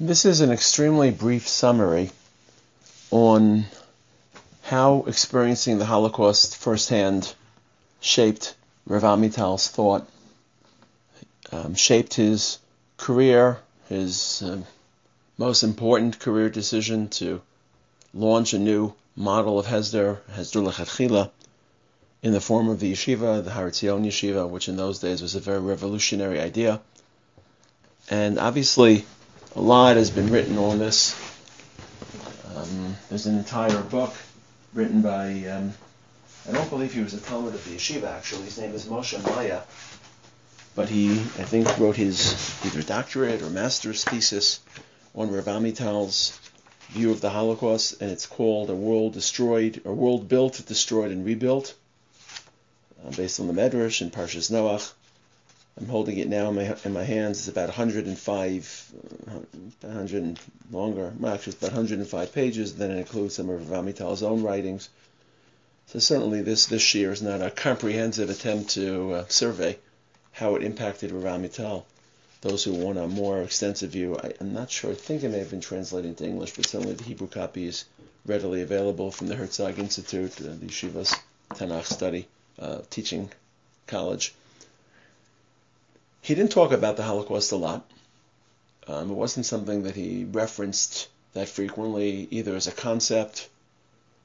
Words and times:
This 0.00 0.24
is 0.24 0.40
an 0.40 0.50
extremely 0.50 1.12
brief 1.12 1.46
summary 1.46 2.10
on 3.12 3.66
how 4.62 5.04
experiencing 5.06 5.78
the 5.78 5.84
Holocaust 5.84 6.56
firsthand 6.56 7.32
shaped 8.00 8.56
Rav 8.86 9.04
Amital's 9.04 9.68
thought, 9.68 10.04
um, 11.52 11.76
shaped 11.76 12.14
his 12.14 12.58
career, 12.96 13.60
his 13.88 14.42
uh, 14.42 14.62
most 15.38 15.62
important 15.62 16.18
career 16.18 16.50
decision 16.50 17.06
to 17.10 17.40
launch 18.12 18.52
a 18.52 18.58
new 18.58 18.94
model 19.14 19.60
of 19.60 19.66
Hesder, 19.66 20.18
Hesder 20.32 20.72
Lechatchila, 20.72 21.30
in 22.20 22.32
the 22.32 22.40
form 22.40 22.68
of 22.68 22.80
the 22.80 22.92
yeshiva, 22.92 23.44
the 23.44 23.52
Har 23.52 23.70
Etzion 23.70 24.04
yeshiva, 24.04 24.48
which 24.48 24.68
in 24.68 24.76
those 24.76 24.98
days 24.98 25.22
was 25.22 25.36
a 25.36 25.40
very 25.40 25.60
revolutionary 25.60 26.40
idea. 26.40 26.80
And 28.10 28.40
obviously, 28.40 29.04
a 29.56 29.60
lot 29.60 29.96
has 29.96 30.10
been 30.10 30.30
written 30.30 30.58
on 30.58 30.78
this. 30.78 31.14
Um, 32.56 32.96
there's 33.08 33.26
an 33.26 33.38
entire 33.38 33.80
book 33.82 34.12
written 34.72 35.00
by, 35.00 35.46
um, 35.46 35.72
I 36.48 36.52
don't 36.52 36.68
believe 36.70 36.92
he 36.92 37.00
was 37.00 37.14
a 37.14 37.18
talmid 37.18 37.54
of 37.54 37.64
the 37.64 37.76
yeshiva 37.76 38.10
actually. 38.10 38.44
His 38.44 38.58
name 38.58 38.74
is 38.74 38.86
Moshe 38.86 39.22
Maya. 39.24 39.60
But 40.74 40.88
he, 40.88 41.12
I 41.12 41.44
think, 41.44 41.78
wrote 41.78 41.94
his 41.94 42.34
either 42.64 42.82
doctorate 42.82 43.42
or 43.42 43.50
master's 43.50 44.02
thesis 44.02 44.58
on 45.14 45.30
Rav 45.30 45.46
Amital's 45.46 46.38
view 46.88 47.12
of 47.12 47.20
the 47.20 47.30
Holocaust, 47.30 48.02
and 48.02 48.10
it's 48.10 48.26
called 48.26 48.70
A 48.70 48.74
World 48.74 49.12
Destroyed, 49.12 49.82
A 49.84 49.92
World 49.92 50.28
Built, 50.28 50.64
Destroyed, 50.66 51.12
and 51.12 51.24
Rebuilt, 51.24 51.74
uh, 53.06 53.10
based 53.10 53.38
on 53.38 53.46
the 53.46 53.52
Medrash 53.52 54.00
and 54.00 54.12
Parshas 54.12 54.50
Noach. 54.50 54.92
I'm 55.76 55.88
holding 55.88 56.18
it 56.18 56.28
now 56.28 56.50
in 56.50 56.54
my, 56.54 56.76
in 56.84 56.92
my 56.92 57.02
hands. 57.02 57.40
It's 57.40 57.48
about 57.48 57.68
105, 57.68 58.92
100 59.80 60.38
longer. 60.70 61.12
Actually, 61.26 61.52
it's 61.52 61.62
about 61.62 61.72
105 61.72 62.32
pages. 62.32 62.76
Then 62.76 62.92
it 62.92 62.98
includes 62.98 63.34
some 63.34 63.50
of 63.50 63.72
Amital's 63.72 64.22
own 64.22 64.42
writings. 64.42 64.88
So 65.86 65.98
certainly, 65.98 66.42
this 66.42 66.66
this 66.66 66.94
year 66.94 67.12
is 67.12 67.22
not 67.22 67.42
a 67.42 67.50
comprehensive 67.50 68.30
attempt 68.30 68.70
to 68.70 69.12
uh, 69.12 69.24
survey 69.28 69.78
how 70.32 70.56
it 70.56 70.62
impacted 70.62 71.12
Rav. 71.12 71.84
Those 72.40 72.64
who 72.64 72.74
want 72.74 72.98
a 72.98 73.08
more 73.08 73.42
extensive 73.42 73.90
view, 73.90 74.18
I, 74.22 74.34
am 74.40 74.52
not 74.52 74.70
sure. 74.70 74.90
I 74.90 74.94
think 74.94 75.22
it 75.22 75.30
may 75.30 75.38
have 75.38 75.50
been 75.50 75.60
translated 75.60 76.10
into 76.10 76.26
English, 76.26 76.54
but 76.54 76.66
certainly 76.66 76.94
the 76.94 77.04
Hebrew 77.04 77.26
copy 77.26 77.66
is 77.66 77.84
readily 78.26 78.60
available 78.60 79.10
from 79.10 79.28
the 79.28 79.34
Herzog 79.34 79.78
Institute, 79.78 80.38
uh, 80.40 80.54
the 80.60 80.66
Yeshiva's 80.66 81.14
Tanakh 81.50 81.86
study 81.86 82.28
uh, 82.58 82.80
teaching 82.90 83.30
college. 83.86 84.34
He 86.24 86.34
didn't 86.34 86.52
talk 86.52 86.72
about 86.72 86.96
the 86.96 87.02
Holocaust 87.02 87.52
a 87.52 87.56
lot. 87.56 87.86
Um, 88.86 89.10
it 89.10 89.14
wasn't 89.14 89.44
something 89.44 89.82
that 89.82 89.94
he 89.94 90.24
referenced 90.24 91.08
that 91.34 91.50
frequently, 91.50 92.26
either 92.30 92.56
as 92.56 92.66
a 92.66 92.72
concept 92.72 93.50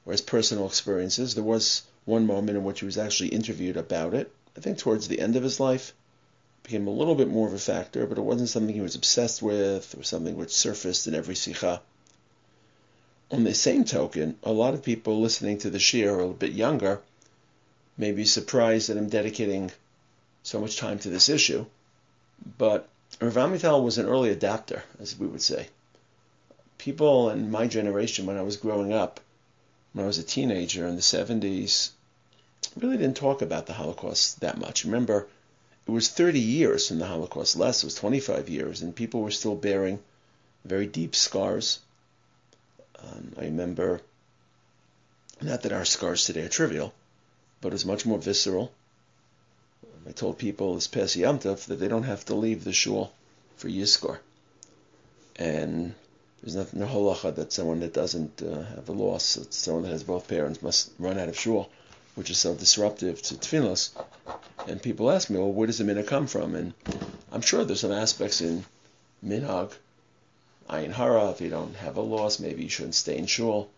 or 0.06 0.14
as 0.14 0.22
personal 0.22 0.66
experiences. 0.66 1.34
There 1.34 1.44
was 1.44 1.82
one 2.06 2.26
moment 2.26 2.56
in 2.56 2.64
which 2.64 2.80
he 2.80 2.86
was 2.86 2.96
actually 2.96 3.28
interviewed 3.28 3.76
about 3.76 4.14
it. 4.14 4.32
I 4.56 4.60
think 4.60 4.78
towards 4.78 5.08
the 5.08 5.20
end 5.20 5.36
of 5.36 5.42
his 5.42 5.60
life, 5.60 5.92
became 6.62 6.86
a 6.86 6.90
little 6.90 7.14
bit 7.14 7.28
more 7.28 7.46
of 7.46 7.52
a 7.52 7.58
factor, 7.58 8.06
but 8.06 8.16
it 8.16 8.22
wasn't 8.22 8.48
something 8.48 8.74
he 8.74 8.80
was 8.80 8.94
obsessed 8.94 9.42
with 9.42 9.94
or 9.98 10.02
something 10.02 10.38
which 10.38 10.56
surfaced 10.56 11.06
in 11.06 11.14
every 11.14 11.34
sikha. 11.34 11.82
On 13.30 13.44
the 13.44 13.52
same 13.52 13.84
token, 13.84 14.38
a 14.42 14.52
lot 14.52 14.72
of 14.72 14.82
people 14.82 15.20
listening 15.20 15.58
to 15.58 15.68
the 15.68 15.76
shiur 15.76 16.12
are 16.12 16.14
a 16.14 16.16
little 16.16 16.32
bit 16.32 16.52
younger 16.52 17.02
may 17.98 18.10
be 18.10 18.24
surprised 18.24 18.88
that 18.88 18.96
I'm 18.96 19.10
dedicating 19.10 19.70
so 20.42 20.62
much 20.62 20.78
time 20.78 20.98
to 21.00 21.10
this 21.10 21.28
issue 21.28 21.66
but 22.58 22.88
Rav 23.20 23.34
Amital 23.34 23.82
was 23.82 23.98
an 23.98 24.06
early 24.06 24.30
adapter, 24.30 24.84
as 24.98 25.18
we 25.18 25.26
would 25.26 25.42
say. 25.42 25.68
People 26.78 27.30
in 27.30 27.50
my 27.50 27.66
generation, 27.66 28.26
when 28.26 28.38
I 28.38 28.42
was 28.42 28.56
growing 28.56 28.92
up, 28.92 29.20
when 29.92 30.04
I 30.04 30.06
was 30.06 30.18
a 30.18 30.22
teenager 30.22 30.86
in 30.86 30.96
the 30.96 31.02
70s, 31.02 31.90
really 32.76 32.96
didn't 32.96 33.16
talk 33.16 33.42
about 33.42 33.66
the 33.66 33.74
Holocaust 33.74 34.40
that 34.40 34.58
much. 34.58 34.84
Remember, 34.84 35.28
it 35.86 35.90
was 35.90 36.08
30 36.08 36.38
years 36.38 36.88
from 36.88 36.98
the 36.98 37.06
Holocaust, 37.06 37.56
less, 37.56 37.82
it 37.82 37.86
was 37.86 37.94
25 37.96 38.48
years, 38.48 38.80
and 38.80 38.94
people 38.94 39.22
were 39.22 39.30
still 39.30 39.56
bearing 39.56 39.98
very 40.64 40.86
deep 40.86 41.16
scars. 41.16 41.80
Um, 43.02 43.32
I 43.38 43.44
remember, 43.44 44.00
not 45.40 45.62
that 45.62 45.72
our 45.72 45.84
scars 45.84 46.24
today 46.24 46.42
are 46.42 46.48
trivial, 46.48 46.94
but 47.60 47.68
it 47.68 47.72
was 47.72 47.86
much 47.86 48.06
more 48.06 48.18
visceral. 48.18 48.72
I 50.10 50.12
told 50.12 50.38
people 50.38 50.74
this 50.74 50.88
past 50.88 51.14
Yom 51.14 51.38
Tov 51.38 51.66
that 51.66 51.76
they 51.76 51.86
don't 51.86 52.02
have 52.02 52.24
to 52.24 52.34
leave 52.34 52.64
the 52.64 52.72
shul 52.72 53.12
for 53.56 53.68
Yizkor. 53.68 54.18
And 55.36 55.94
there's 56.42 56.56
nothing, 56.56 56.80
no 56.80 56.86
halacha 56.86 57.32
that 57.36 57.52
someone 57.52 57.78
that 57.78 57.94
doesn't 57.94 58.42
uh, 58.42 58.64
have 58.74 58.88
a 58.88 58.92
loss, 58.92 59.38
someone 59.50 59.84
that 59.84 59.90
has 59.90 60.02
both 60.02 60.26
parents, 60.26 60.62
must 60.62 60.90
run 60.98 61.16
out 61.16 61.28
of 61.28 61.38
shul, 61.38 61.70
which 62.16 62.28
is 62.28 62.38
so 62.38 62.56
disruptive 62.56 63.22
to 63.22 63.36
tefillas. 63.36 63.90
And 64.66 64.82
people 64.82 65.12
ask 65.12 65.30
me, 65.30 65.38
well, 65.38 65.52
where 65.52 65.68
does 65.68 65.78
the 65.78 65.84
minhag 65.84 66.08
come 66.08 66.26
from? 66.26 66.56
And 66.56 66.74
I'm 67.30 67.40
sure 67.40 67.64
there's 67.64 67.78
some 67.78 67.92
aspects 67.92 68.40
in 68.40 68.64
minhag, 69.24 69.70
ayin 70.68 70.90
hara, 70.90 71.30
if 71.30 71.40
you 71.40 71.50
don't 71.50 71.76
have 71.76 71.96
a 71.96 72.02
loss, 72.02 72.40
maybe 72.40 72.64
you 72.64 72.68
shouldn't 72.68 72.96
stay 72.96 73.16
in 73.16 73.26
shul. 73.26 73.70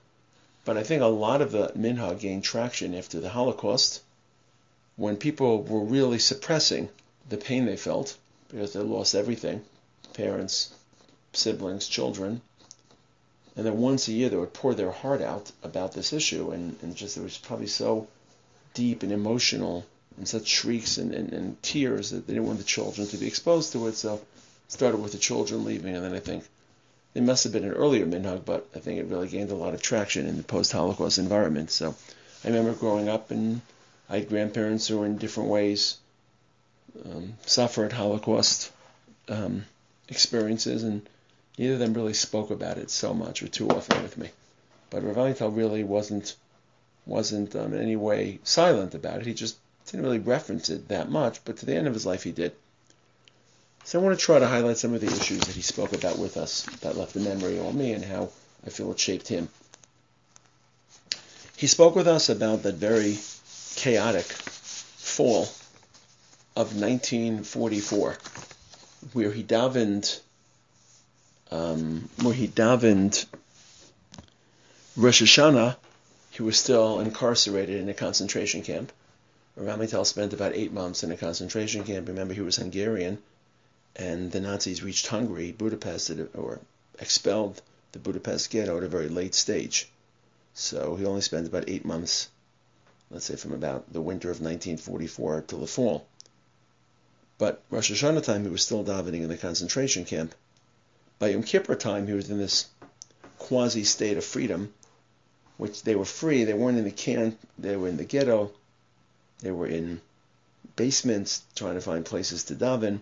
But 0.65 0.79
I 0.79 0.83
think 0.83 1.03
a 1.03 1.07
lot 1.09 1.43
of 1.43 1.53
the 1.53 1.73
minhag 1.77 2.21
gained 2.21 2.45
traction 2.45 2.95
after 2.95 3.21
the 3.21 3.29
Holocaust 3.29 4.01
when 5.03 5.17
people 5.17 5.65
were 5.65 5.85
really 5.85 6.21
suppressing 6.21 6.89
the 7.29 7.37
pain 7.37 7.67
they 7.67 7.77
felt 7.77 8.17
because 8.49 8.73
they 8.73 8.79
lost 8.79 9.17
everything 9.17 9.61
parents, 10.15 10.73
siblings, 11.33 11.89
children. 11.89 12.41
And 13.57 13.67
then 13.67 13.79
once 13.79 14.07
a 14.07 14.13
year 14.13 14.29
they 14.29 14.37
would 14.37 14.53
pour 14.53 14.75
their 14.75 14.93
heart 14.93 15.21
out 15.21 15.51
about 15.65 15.93
this 15.93 16.13
issue, 16.13 16.53
and, 16.53 16.77
and 16.83 16.95
just 16.95 17.17
it 17.17 17.23
was 17.23 17.37
probably 17.37 17.67
so 17.67 18.07
deep 18.75 19.03
and 19.03 19.11
emotional, 19.11 19.85
and 20.19 20.29
such 20.29 20.47
shrieks 20.47 20.99
and, 20.99 21.13
and, 21.13 21.33
and 21.33 21.61
tears 21.65 22.11
that 22.11 22.29
they 22.29 22.35
didn't 22.35 22.47
want 22.47 22.59
the 22.59 22.65
children 22.65 23.09
to 23.09 23.17
be 23.17 23.27
exposed 23.27 23.73
to 23.73 23.89
it. 23.89 23.97
So 23.97 24.15
it 24.15 24.23
started 24.69 24.99
with 24.99 25.11
the 25.11 25.19
children 25.19 25.65
leaving, 25.65 25.97
and 25.97 26.05
then 26.05 26.15
I 26.15 26.21
think 26.21 26.45
it 27.15 27.25
must 27.25 27.43
have 27.43 27.53
been 27.53 27.65
an 27.65 27.73
earlier 27.73 28.07
minhag, 28.07 28.45
but 28.45 28.69
I 28.77 28.79
think 28.79 29.01
it 29.01 29.07
really 29.07 29.29
gained 29.29 29.51
a 29.51 29.57
lot 29.57 29.75
of 29.75 29.83
traction 29.83 30.29
in 30.29 30.37
the 30.37 30.45
post-Holocaust 30.45 31.19
environment. 31.19 31.73
So 31.73 31.97
I 32.45 32.49
remember 32.49 32.73
growing 32.75 33.09
up 33.09 33.33
and 33.33 33.63
I 34.09 34.19
had 34.19 34.29
grandparents 34.29 34.89
who, 34.89 35.03
in 35.05 35.19
different 35.19 35.49
ways, 35.49 35.97
um, 37.05 37.35
suffered 37.47 37.93
Holocaust 37.93 38.71
um, 39.29 39.65
experiences, 40.09 40.83
and 40.83 41.09
neither 41.59 41.75
of 41.75 41.79
them 41.79 41.95
really 41.95 42.15
spoke 42.15 42.51
about 42.51 42.79
it 42.79 42.91
so 42.91 43.15
much 43.15 43.43
or 43.43 43.49
too 43.49 43.69
often 43.69 44.03
with 44.03 44.19
me. 44.19 44.31
But 44.91 45.03
Rav 45.03 45.57
really 45.57 45.85
wasn't 45.85 46.37
wasn't 47.07 47.57
um, 47.57 47.75
in 47.75 47.83
any 47.83 47.97
way 47.97 48.39
silent 48.45 48.95
about 48.95 49.21
it. 49.21 49.27
He 49.27 49.35
just 49.35 49.57
didn't 49.87 50.05
really 50.05 50.19
reference 50.19 50.71
it 50.71 50.89
that 50.89 51.11
much, 51.11 51.45
but 51.45 51.57
to 51.59 51.67
the 51.67 51.75
end 51.75 51.87
of 51.87 51.95
his 51.95 52.07
life 52.07 52.23
he 52.23 52.31
did. 52.31 52.53
So 53.85 53.99
I 53.99 54.03
want 54.03 54.19
to 54.19 54.25
try 54.25 54.39
to 54.39 54.47
highlight 54.47 54.79
some 54.79 54.95
of 54.95 55.01
the 55.01 55.09
issues 55.09 55.41
that 55.41 55.57
he 55.57 55.63
spoke 55.63 55.93
about 55.93 56.19
with 56.19 56.37
us 56.37 56.63
that 56.83 56.97
left 56.97 57.17
a 57.17 57.21
memory 57.21 57.59
on 57.59 57.77
me 57.77 57.93
and 57.93 58.05
how 58.05 58.31
I 58.65 58.71
feel 58.71 58.93
it 58.93 59.01
shaped 59.01 59.27
him. 59.27 59.49
He 61.57 61.67
spoke 61.67 61.97
with 61.97 62.07
us 62.07 62.29
about 62.29 62.63
that 62.63 62.77
very 62.77 63.19
chaotic 63.83 64.27
fall 64.27 65.43
of 66.55 66.81
1944, 66.81 68.17
where 69.13 69.33
he 69.33 69.43
davened, 69.43 70.21
um, 71.51 72.09
where 72.23 72.33
he 72.33 72.47
davened 72.47 73.27
Rosh 74.97 75.23
Hashanah, 75.23 75.75
he 76.31 76.45
was 76.45 76.57
still 76.57 77.01
incarcerated 77.01 77.81
in 77.81 77.89
a 77.89 77.95
concentration 77.95 78.63
camp. 78.63 78.93
Rav 79.57 79.81
Amital 79.81 80.07
spent 80.07 80.33
about 80.33 80.55
eight 80.55 80.73
months 80.73 81.03
in 81.03 81.11
a 81.11 81.17
concentration 81.17 81.83
camp. 81.83 82.07
Remember, 82.07 82.35
he 82.35 82.41
was 82.41 82.55
Hungarian, 82.55 83.19
and 83.97 84.31
the 84.31 84.41
Nazis 84.41 84.85
reached 84.85 85.09
Hungary, 85.09 85.51
Budapest, 85.51 86.09
or 86.35 86.61
expelled 87.01 87.61
the 87.91 87.99
Budapest 87.99 88.49
ghetto 88.49 88.77
at 88.77 88.85
a 88.85 88.89
very 88.89 89.09
late 89.09 89.35
stage. 89.35 89.91
So 90.55 90.95
he 90.95 91.05
only 91.05 91.23
spent 91.23 91.49
about 91.49 91.69
eight 91.69 91.85
months 91.85 92.29
let's 93.13 93.27
say 93.27 93.37
from 93.37 93.53
about 93.53 93.93
the 93.93 94.01
winter 94.01 94.31
of 94.31 94.41
1944 94.41 95.45
till 95.47 95.61
the 95.61 95.67
fall. 95.67 96.07
But 97.39 97.63
Rosh 97.71 97.93
Hashanah 97.93 98.25
time, 98.25 98.45
he 98.45 98.51
was 98.51 98.63
still 98.63 98.85
davening 98.85 99.23
in 99.23 99.29
the 99.29 99.37
concentration 99.37 100.05
camp. 100.05 100.35
By 101.19 101.29
Yom 101.29 101.43
Kippur 101.43 101.75
time, 101.75 102.07
he 102.07 102.15
was 102.15 102.31
in 102.31 102.39
this 102.39 102.67
quasi 103.39 103.85
state 103.85 104.17
of 104.17 104.25
freedom, 104.25 104.73
which 105.59 105.83
they 105.83 105.95
were 105.95 106.05
free. 106.05 106.45
They 106.45 106.55
weren't 106.55 106.79
in 106.79 106.85
the 106.85 106.91
camp. 106.91 107.39
They 107.59 107.77
were 107.77 107.89
in 107.89 107.99
the 107.99 108.05
ghetto. 108.05 108.53
They 109.41 109.51
were 109.51 109.67
in 109.67 110.01
basements 110.77 111.43
trying 111.55 111.75
to 111.75 111.81
find 111.81 112.05
places 112.05 112.45
to 112.45 112.55
daven. 112.55 113.01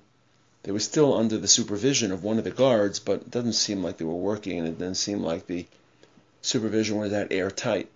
They 0.62 0.72
were 0.72 0.80
still 0.80 1.14
under 1.14 1.38
the 1.38 1.48
supervision 1.48 2.12
of 2.12 2.24
one 2.24 2.38
of 2.38 2.44
the 2.44 2.50
guards, 2.50 2.98
but 2.98 3.20
it 3.20 3.30
doesn't 3.30 3.54
seem 3.54 3.82
like 3.82 3.98
they 3.98 4.04
were 4.04 4.14
working, 4.14 4.58
and 4.58 4.68
it 4.68 4.78
doesn't 4.78 4.96
seem 4.96 5.22
like 5.22 5.46
the 5.46 5.66
supervision 6.42 6.98
was 6.98 7.12
that 7.12 7.32
airtight. 7.32 7.88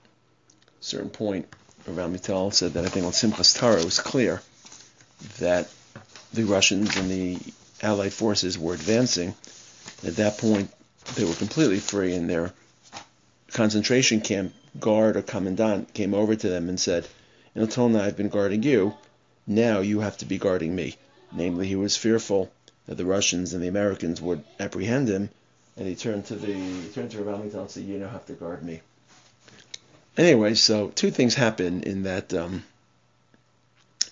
Certain 0.80 1.10
point, 1.10 1.46
Rav 1.86 2.10
Amital 2.10 2.52
said 2.52 2.74
that 2.74 2.84
I 2.84 2.88
think 2.88 3.04
on 3.04 3.12
Simchas 3.12 3.54
Torah 3.58 3.80
it 3.80 3.84
was 3.84 3.98
clear 3.98 4.40
that 5.38 5.68
the 6.32 6.44
Russians 6.44 6.96
and 6.96 7.10
the 7.10 7.38
Allied 7.82 8.12
forces 8.12 8.58
were 8.58 8.74
advancing. 8.74 9.34
At 10.02 10.16
that 10.16 10.38
point, 10.38 10.70
they 11.14 11.24
were 11.24 11.34
completely 11.34 11.78
free, 11.78 12.14
and 12.14 12.28
their 12.28 12.52
concentration 13.52 14.20
camp 14.20 14.54
guard 14.80 15.16
or 15.16 15.22
commandant 15.22 15.92
came 15.92 16.14
over 16.14 16.34
to 16.34 16.48
them 16.48 16.68
and 16.68 16.80
said, 16.80 17.06
Until 17.54 17.88
now 17.88 18.04
I've 18.04 18.16
been 18.16 18.30
guarding 18.30 18.62
you, 18.62 18.94
now 19.46 19.80
you 19.80 20.00
have 20.00 20.16
to 20.18 20.24
be 20.24 20.38
guarding 20.38 20.74
me. 20.74 20.96
Namely, 21.32 21.68
he 21.68 21.76
was 21.76 21.96
fearful 21.96 22.50
that 22.86 22.96
the 22.96 23.04
Russians 23.04 23.52
and 23.52 23.62
the 23.62 23.68
Americans 23.68 24.20
would 24.20 24.42
apprehend 24.58 25.08
him, 25.08 25.28
and 25.76 25.86
he 25.86 25.94
turned 25.94 26.24
to 26.26 26.36
the 26.36 26.52
he 26.52 26.88
turned 26.94 27.10
to 27.10 27.22
Rav 27.22 27.40
and 27.40 27.70
said, 27.70 27.84
"You 27.84 27.98
now 27.98 28.08
have 28.08 28.26
to 28.26 28.32
guard 28.32 28.64
me." 28.64 28.80
Anyway, 30.16 30.54
so 30.54 30.88
two 30.88 31.10
things 31.10 31.34
happen 31.34 31.82
in 31.82 32.04
that 32.04 32.32
um, 32.32 32.62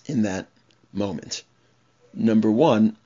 in 0.05 0.23
that 0.23 0.47
moment. 0.91 1.43
Number 2.13 2.51
one, 2.51 2.97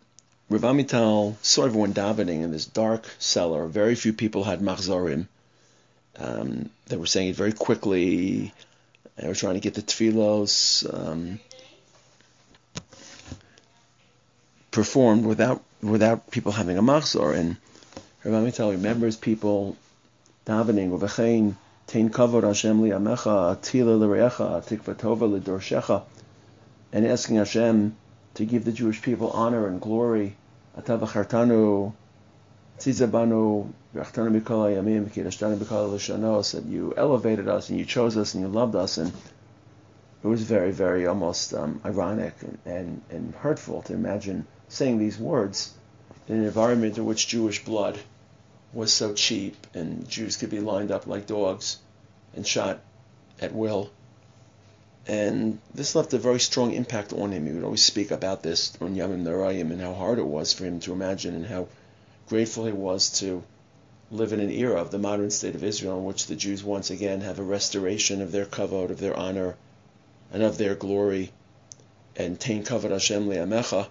Rav 0.50 0.62
Amital 0.62 1.36
saw 1.44 1.66
everyone 1.66 1.94
davening 1.94 2.42
in 2.42 2.52
this 2.52 2.66
dark 2.66 3.06
cellar. 3.20 3.68
Very 3.68 3.94
few 3.94 4.14
people 4.14 4.44
had 4.44 4.62
machzorim. 4.62 5.28
Um, 6.18 6.72
they 6.88 6.98
were 6.98 7.06
saying 7.06 7.30
it 7.30 7.36
very 7.36 7.54
quickly. 7.54 8.52
They 9.16 9.28
were 9.28 9.36
trying 9.36 9.54
to 9.54 9.60
get 9.60 9.76
the 9.76 9.82
tefillos 9.84 10.86
um, 10.92 11.40
performed 14.72 15.26
without 15.26 15.64
without 15.84 16.32
people 16.32 16.52
having 16.52 16.80
a 16.80 16.84
machzor. 16.84 17.36
And 17.36 17.58
Rav 18.24 18.44
Amital 18.44 18.72
remembers 18.72 19.16
people 19.16 19.78
davening, 20.48 20.98
"V'chein 20.98 21.56
tein 21.88 22.10
kavod 22.10 22.44
Hashem 22.44 22.82
li'amecha, 22.82 23.56
tila 23.62 23.98
l'reecha, 23.98 24.62
tikva 24.62 24.94
tova 24.94 25.26
l'dorshecha," 25.26 26.04
and 26.92 27.08
asking 27.08 27.38
Hashem 27.38 27.96
to 28.34 28.46
give 28.46 28.66
the 28.66 28.74
Jewish 28.74 29.02
people 29.02 29.32
honor 29.32 29.68
and 29.68 29.80
glory. 29.80 30.36
Atavachartanu 30.78 31.94
tzizabanu 32.78 33.72
v'achtanu 33.96 34.42
mikol 34.42 34.68
hayamim 34.68 35.06
v'kidashtanu 35.06 35.58
mikol 35.58 35.94
l'shanos, 35.94 36.52
that 36.52 36.66
you 36.66 36.94
elevated 36.98 37.48
us 37.48 37.70
and 37.70 37.80
you 37.80 37.86
chose 37.86 38.18
us 38.18 38.34
and 38.34 38.44
you 38.44 38.50
loved 38.50 38.76
us. 38.76 38.98
And 38.98 39.14
it 40.24 40.28
was 40.28 40.42
very, 40.42 40.72
very 40.72 41.08
almost 41.08 41.54
um, 41.54 41.80
ironic 41.86 42.34
and, 42.42 42.58
and, 42.66 43.02
and 43.10 43.34
hurtful 43.36 43.82
to 43.84 43.94
imagine 43.94 44.46
saying 44.68 44.98
these 44.98 45.18
words 45.18 45.74
in 46.28 46.36
an 46.36 46.44
environment 46.44 46.98
in 46.98 47.06
which 47.06 47.30
Jewish 47.30 47.64
blood 47.64 47.98
was 48.74 48.92
so 48.92 49.14
cheap 49.14 49.68
and 49.74 50.08
Jews 50.10 50.38
could 50.38 50.50
be 50.50 50.60
lined 50.60 50.92
up 50.92 51.08
like 51.08 51.26
dogs 51.26 51.78
and 52.36 52.46
shot 52.46 52.80
at 53.42 53.54
will. 53.54 53.90
And 55.08 55.60
this 55.74 55.96
left 55.96 56.14
a 56.14 56.18
very 56.18 56.40
strong 56.40 56.74
impact 56.74 57.14
on 57.14 57.32
him. 57.32 57.46
He 57.46 57.54
would 57.54 57.64
always 57.64 57.84
speak 57.84 58.12
about 58.12 58.44
this 58.44 58.78
on 58.82 58.96
Yamim 58.96 59.24
Noraim 59.24 59.72
and 59.72 59.80
how 59.80 59.94
hard 59.94 60.20
it 60.20 60.26
was 60.26 60.52
for 60.52 60.66
him 60.66 60.82
to 60.82 60.92
imagine 60.92 61.34
and 61.34 61.46
how 61.46 61.68
grateful 62.28 62.66
he 62.66 62.74
was 62.74 63.10
to 63.20 63.44
live 64.12 64.34
in 64.34 64.40
an 64.40 64.52
era 64.52 64.82
of 64.82 64.92
the 64.92 65.00
modern 65.00 65.30
state 65.30 65.56
of 65.56 65.64
Israel 65.64 66.00
in 66.00 66.06
which 66.06 66.28
the 66.28 66.36
Jews 66.36 66.64
once 66.64 66.90
again 66.90 67.22
have 67.22 67.40
a 67.40 67.44
restoration 67.44 68.22
of 68.22 68.32
their 68.32 68.46
kavod, 68.46 68.90
of 68.90 69.00
their 69.00 69.16
honor, 69.16 69.56
and 70.32 70.44
of 70.44 70.58
their 70.58 70.76
glory. 70.76 71.32
And 72.16 72.40
Tain 72.40 72.64
Kavod 72.64 72.92
Hashem 72.92 73.30
Li'amecha 73.30 73.88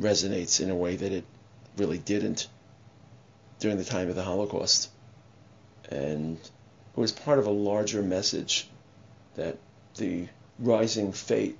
resonates 0.00 0.60
in 0.60 0.70
a 0.70 0.76
way 0.76 0.96
that 0.96 1.12
it 1.12 1.24
really 1.76 1.98
didn't 1.98 2.48
during 3.58 3.76
the 3.76 3.84
time 3.84 4.08
of 4.08 4.14
the 4.14 4.22
Holocaust. 4.22 4.90
And 5.90 6.36
it 6.36 7.00
was 7.00 7.12
part 7.12 7.38
of 7.38 7.46
a 7.46 7.50
larger 7.50 8.02
message 8.02 8.68
that 9.36 9.58
the 9.96 10.28
rising 10.58 11.12
fate 11.12 11.58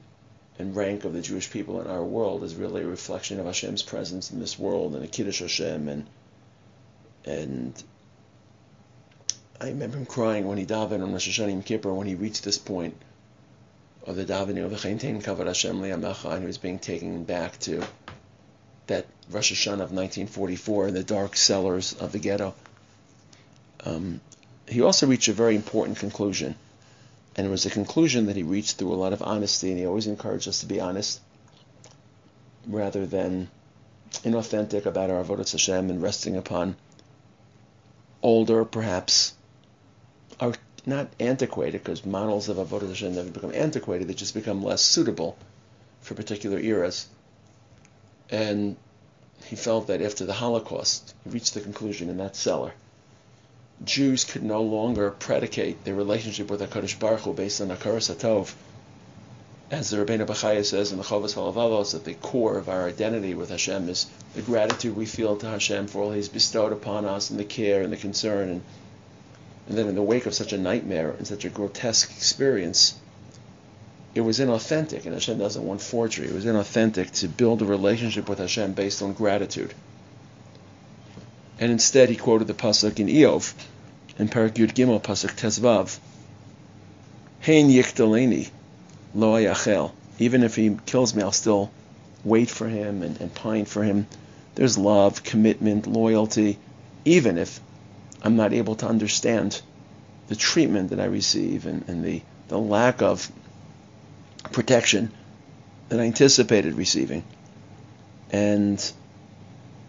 and 0.58 0.76
rank 0.76 1.04
of 1.04 1.12
the 1.12 1.20
Jewish 1.20 1.50
people 1.50 1.80
in 1.80 1.86
our 1.86 2.04
world 2.04 2.44
is 2.44 2.54
really 2.54 2.82
a 2.82 2.86
reflection 2.86 3.40
of 3.40 3.46
Hashem's 3.46 3.82
presence 3.82 4.30
in 4.30 4.38
this 4.38 4.58
world 4.58 4.94
and 4.94 5.04
a 5.04 5.08
Kiddush 5.08 5.40
Hashem 5.40 5.88
and 5.88 6.06
and 7.24 7.82
I 9.60 9.68
remember 9.68 9.96
him 9.96 10.06
crying 10.06 10.46
when 10.46 10.58
he 10.58 10.66
davened 10.66 11.02
on 11.02 11.12
Rosh 11.12 11.28
Hashanah 11.28 11.50
Yom 11.50 11.62
Kippur 11.62 11.92
when 11.92 12.06
he 12.06 12.14
reached 12.14 12.44
this 12.44 12.58
point 12.58 12.94
of 14.06 14.16
the 14.16 14.24
davening 14.24 14.64
of 14.64 14.70
the 14.70 14.76
Chaintain 14.76 15.22
Kavod 15.22 15.46
Hashem 15.46 15.80
Li'amecha 15.80 16.32
and 16.32 16.40
he 16.40 16.46
was 16.46 16.58
being 16.58 16.78
taken 16.78 17.24
back 17.24 17.58
to 17.60 17.82
that 18.86 19.06
Rosh 19.30 19.52
Hashanah 19.52 19.84
of 19.84 19.92
1944 19.92 20.88
in 20.88 20.94
the 20.94 21.02
dark 21.02 21.36
cellars 21.36 21.92
of 21.94 22.12
the 22.12 22.18
ghetto. 22.18 22.54
Um, 23.84 24.20
he 24.68 24.82
also 24.82 25.06
reached 25.06 25.28
a 25.28 25.32
very 25.32 25.56
important 25.56 25.98
conclusion, 25.98 26.54
and 27.36 27.46
it 27.46 27.50
was 27.50 27.66
a 27.66 27.70
conclusion 27.70 28.26
that 28.26 28.36
he 28.36 28.42
reached 28.42 28.76
through 28.76 28.92
a 28.92 28.96
lot 28.96 29.12
of 29.12 29.22
honesty, 29.22 29.70
and 29.70 29.78
he 29.78 29.86
always 29.86 30.06
encouraged 30.06 30.48
us 30.48 30.60
to 30.60 30.66
be 30.66 30.80
honest 30.80 31.20
rather 32.66 33.06
than 33.06 33.48
inauthentic 34.24 34.86
about 34.86 35.10
our 35.10 35.22
avodah 35.22 35.50
Hashem 35.50 35.90
and 35.90 36.02
resting 36.02 36.36
upon 36.36 36.76
older, 38.22 38.64
perhaps, 38.64 39.34
are 40.40 40.54
not 40.86 41.08
antiquated 41.20 41.82
because 41.82 42.04
models 42.04 42.48
of 42.48 42.56
avodah 42.56 42.88
Hashem 42.88 43.14
never 43.14 43.30
become 43.30 43.52
antiquated; 43.54 44.08
they 44.08 44.14
just 44.14 44.34
become 44.34 44.62
less 44.62 44.82
suitable 44.82 45.36
for 46.00 46.14
particular 46.14 46.58
eras. 46.58 47.06
And 48.30 48.76
he 49.46 49.56
felt 49.56 49.86
that 49.86 50.02
after 50.02 50.24
the 50.24 50.32
Holocaust, 50.32 51.14
he 51.24 51.30
reached 51.30 51.54
the 51.54 51.60
conclusion 51.60 52.08
in 52.08 52.16
that 52.18 52.36
cellar, 52.36 52.72
Jews 53.84 54.24
could 54.24 54.42
no 54.42 54.62
longer 54.62 55.10
predicate 55.10 55.84
their 55.84 55.94
relationship 55.94 56.48
with 56.48 56.60
HaKadosh 56.60 56.98
Baruch 56.98 57.20
Hu 57.20 57.32
based 57.32 57.60
on 57.60 57.68
Hakaras 57.68 58.14
HaTov. 58.14 58.54
As 59.70 59.90
the 59.90 59.96
Rabbeinu 59.96 60.26
Bachaya 60.26 60.64
says 60.64 60.92
in 60.92 60.98
the 60.98 61.04
Chovas 61.04 61.34
Halavavos, 61.34 61.92
that 61.92 62.04
the 62.04 62.14
core 62.14 62.56
of 62.56 62.68
our 62.68 62.86
identity 62.86 63.34
with 63.34 63.50
Hashem 63.50 63.88
is 63.88 64.06
the 64.34 64.42
gratitude 64.42 64.96
we 64.96 65.06
feel 65.06 65.36
to 65.36 65.46
Hashem 65.46 65.88
for 65.88 66.02
all 66.02 66.12
He's 66.12 66.28
bestowed 66.28 66.72
upon 66.72 67.04
us 67.04 67.30
and 67.30 67.38
the 67.40 67.44
care 67.44 67.82
and 67.82 67.92
the 67.92 67.96
concern. 67.96 68.48
And, 68.48 68.62
and 69.68 69.76
then 69.76 69.88
in 69.88 69.94
the 69.96 70.02
wake 70.02 70.26
of 70.26 70.34
such 70.34 70.52
a 70.52 70.58
nightmare 70.58 71.10
and 71.10 71.26
such 71.26 71.44
a 71.44 71.50
grotesque 71.50 72.10
experience, 72.16 72.94
it 74.14 74.20
was 74.20 74.38
inauthentic, 74.38 75.04
and 75.04 75.14
Hashem 75.14 75.38
doesn't 75.38 75.64
want 75.64 75.80
forgery. 75.80 76.28
It 76.28 76.34
was 76.34 76.44
inauthentic 76.44 77.10
to 77.20 77.28
build 77.28 77.62
a 77.62 77.64
relationship 77.64 78.28
with 78.28 78.38
Hashem 78.38 78.72
based 78.72 79.02
on 79.02 79.12
gratitude. 79.12 79.74
And 81.58 81.72
instead, 81.72 82.08
he 82.08 82.16
quoted 82.16 82.46
the 82.46 82.54
pasuk 82.54 83.00
in 83.00 83.08
Iyov, 83.08 83.52
in 84.18 84.28
Perek 84.28 84.54
Yud 84.54 84.74
Gimel, 84.74 85.02
pasuk 85.02 85.30
Tezvav. 85.30 85.98
Hein 87.40 87.68
yiktaleni 87.70 88.50
lo 89.14 89.34
ayachel. 89.34 89.92
Even 90.20 90.44
if 90.44 90.54
he 90.54 90.76
kills 90.86 91.14
me, 91.14 91.22
I'll 91.22 91.32
still 91.32 91.72
wait 92.24 92.48
for 92.48 92.68
him 92.68 93.02
and, 93.02 93.20
and 93.20 93.34
pine 93.34 93.64
for 93.64 93.82
him. 93.82 94.06
There's 94.54 94.78
love, 94.78 95.24
commitment, 95.24 95.88
loyalty, 95.88 96.58
even 97.04 97.36
if 97.36 97.60
I'm 98.22 98.36
not 98.36 98.52
able 98.52 98.76
to 98.76 98.86
understand 98.86 99.60
the 100.28 100.36
treatment 100.36 100.90
that 100.90 101.00
I 101.00 101.06
receive 101.06 101.66
and, 101.66 101.84
and 101.88 102.04
the, 102.04 102.22
the 102.48 102.58
lack 102.58 103.02
of 103.02 103.30
protection 104.54 105.12
that 105.88 106.00
I 106.00 106.04
anticipated 106.04 106.74
receiving. 106.74 107.24
And 108.30 108.78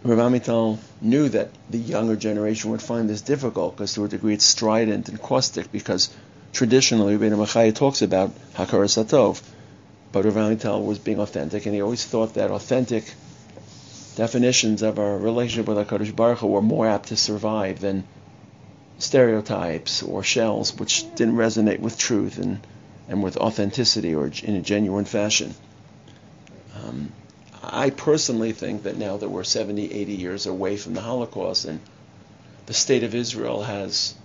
Rav 0.03 0.17
Amital 0.19 0.79
knew 1.01 1.29
that 1.29 1.51
the 1.69 1.77
younger 1.77 2.15
generation 2.15 2.71
would 2.71 2.81
find 2.81 3.09
this 3.09 3.21
difficult 3.21 3.75
because 3.75 3.93
to 3.93 4.05
a 4.05 4.07
degree 4.07 4.33
it's 4.33 4.45
strident 4.45 5.07
and 5.07 5.21
caustic 5.21 5.71
because 5.71 6.09
traditionally 6.51 7.17
Rabbeinu 7.17 7.37
Bachaya 7.37 7.73
talks 7.73 8.01
about 8.01 8.31
Hakaras 8.55 8.97
Hatov. 8.97 9.41
But 10.11 10.25
Rav 10.25 10.33
Amital 10.33 10.85
was 10.85 10.99
being 10.99 11.19
authentic 11.19 11.65
and 11.65 11.75
he 11.75 11.81
always 11.81 12.03
thought 12.03 12.33
that 12.33 12.51
authentic 12.51 13.13
definitions 14.15 14.81
of 14.81 14.97
our 14.97 15.17
relationship 15.17 15.67
with 15.67 15.77
HaKadosh 15.77 16.15
Baruch 16.15 16.39
Hu 16.39 16.47
were 16.47 16.61
more 16.61 16.87
apt 16.87 17.09
to 17.09 17.17
survive 17.17 17.81
than 17.81 18.03
stereotypes 18.97 20.01
or 20.01 20.23
shells 20.23 20.75
which 20.77 21.03
didn't 21.15 21.35
resonate 21.35 21.79
with 21.79 21.97
truth 21.97 22.37
and 22.37 22.59
and 23.07 23.21
with 23.23 23.37
authenticity 23.37 24.15
or 24.15 24.31
in 24.43 24.55
a 24.55 24.61
genuine 24.61 25.05
fashion. 25.05 25.53
Um, 26.83 27.11
I 27.63 27.89
personally 27.89 28.51
think 28.51 28.83
that 28.83 28.97
now 28.97 29.17
that 29.17 29.29
we're 29.29 29.43
70, 29.43 29.91
80 29.91 30.13
years 30.13 30.45
away 30.45 30.77
from 30.77 30.93
the 30.93 31.01
Holocaust 31.01 31.65
and 31.65 31.79
the 32.65 32.73
state 32.73 33.03
of 33.03 33.15
Israel 33.15 33.63
has 33.63 34.15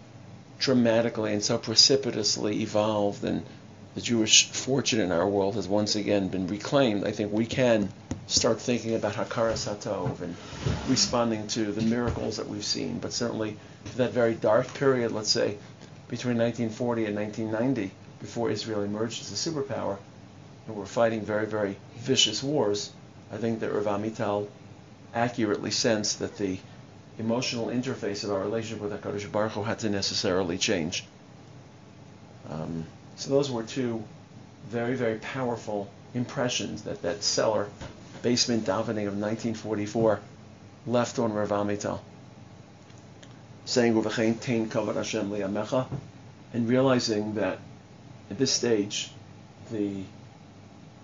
dramatically 0.59 1.33
and 1.33 1.43
so 1.43 1.59
precipitously 1.59 2.63
evolved 2.63 3.25
and 3.25 3.45
the 3.95 4.01
Jewish 4.01 4.49
fortune 4.51 5.01
in 5.01 5.11
our 5.11 5.29
world 5.29 5.57
has 5.57 5.67
once 5.67 5.97
again 5.97 6.29
been 6.29 6.47
reclaimed, 6.47 7.05
I 7.05 7.11
think 7.11 7.33
we 7.33 7.47
can 7.47 7.91
start 8.29 8.61
thinking 8.61 8.95
about 8.95 9.15
Hakaras 9.15 9.69
Hatov 9.69 10.21
and 10.21 10.37
responding 10.89 11.49
to 11.49 11.73
the 11.73 11.83
miracles 11.83 12.37
that 12.37 12.49
we've 12.49 12.65
seen. 12.65 13.01
But 13.01 13.13
certainly, 13.13 13.57
for 13.87 13.99
that 13.99 14.13
very 14.13 14.35
dark 14.35 14.73
period, 14.75 15.11
let's 15.11 15.31
say, 15.31 15.57
between 16.07 16.39
1940 16.39 17.07
and 17.07 17.17
1990, 17.17 17.93
before 18.21 18.51
Israel 18.51 18.83
emerged 18.83 19.23
as 19.23 19.33
a 19.33 19.51
superpower, 19.51 19.99
and 20.67 20.77
were 20.77 20.87
fighting 20.87 21.23
very, 21.23 21.47
very 21.47 21.77
vicious 21.99 22.43
wars, 22.43 22.93
I 23.33 23.39
think 23.39 23.61
that 23.61 23.73
Rav 23.73 23.85
Amital 23.85 24.49
accurately 25.15 25.71
sensed 25.71 26.19
that 26.21 26.37
the 26.37 26.59
emotional 27.19 27.67
interface 27.67 28.25
of 28.25 28.31
our 28.31 28.41
relationship 28.41 28.83
with 28.83 28.93
HaKadosh 28.93 29.31
Baruch 29.31 29.53
Hu 29.53 29.63
had 29.63 29.81
to 29.81 29.91
necessarily 29.91 30.59
change. 30.59 31.05
Um, 32.49 32.87
so 33.17 33.31
those 33.31 33.51
were 33.51 33.63
two 33.63 34.03
very, 34.69 34.95
very 34.95 35.19
powerful 35.19 35.91
impressions 36.15 36.83
that 36.83 37.03
that 37.03 37.23
cellar 37.23 37.69
basement 38.23 38.65
davening 38.65 39.07
of 39.07 39.17
1944 39.17 40.21
left 40.87 41.19
on 41.19 41.33
Rav 41.33 41.51
Amital. 41.51 42.01
saying 43.65 43.95
and 46.53 46.69
realizing 46.69 47.35
that 47.35 47.59
at 48.31 48.39
this 48.39 48.53
stage, 48.53 49.11
the 49.71 50.05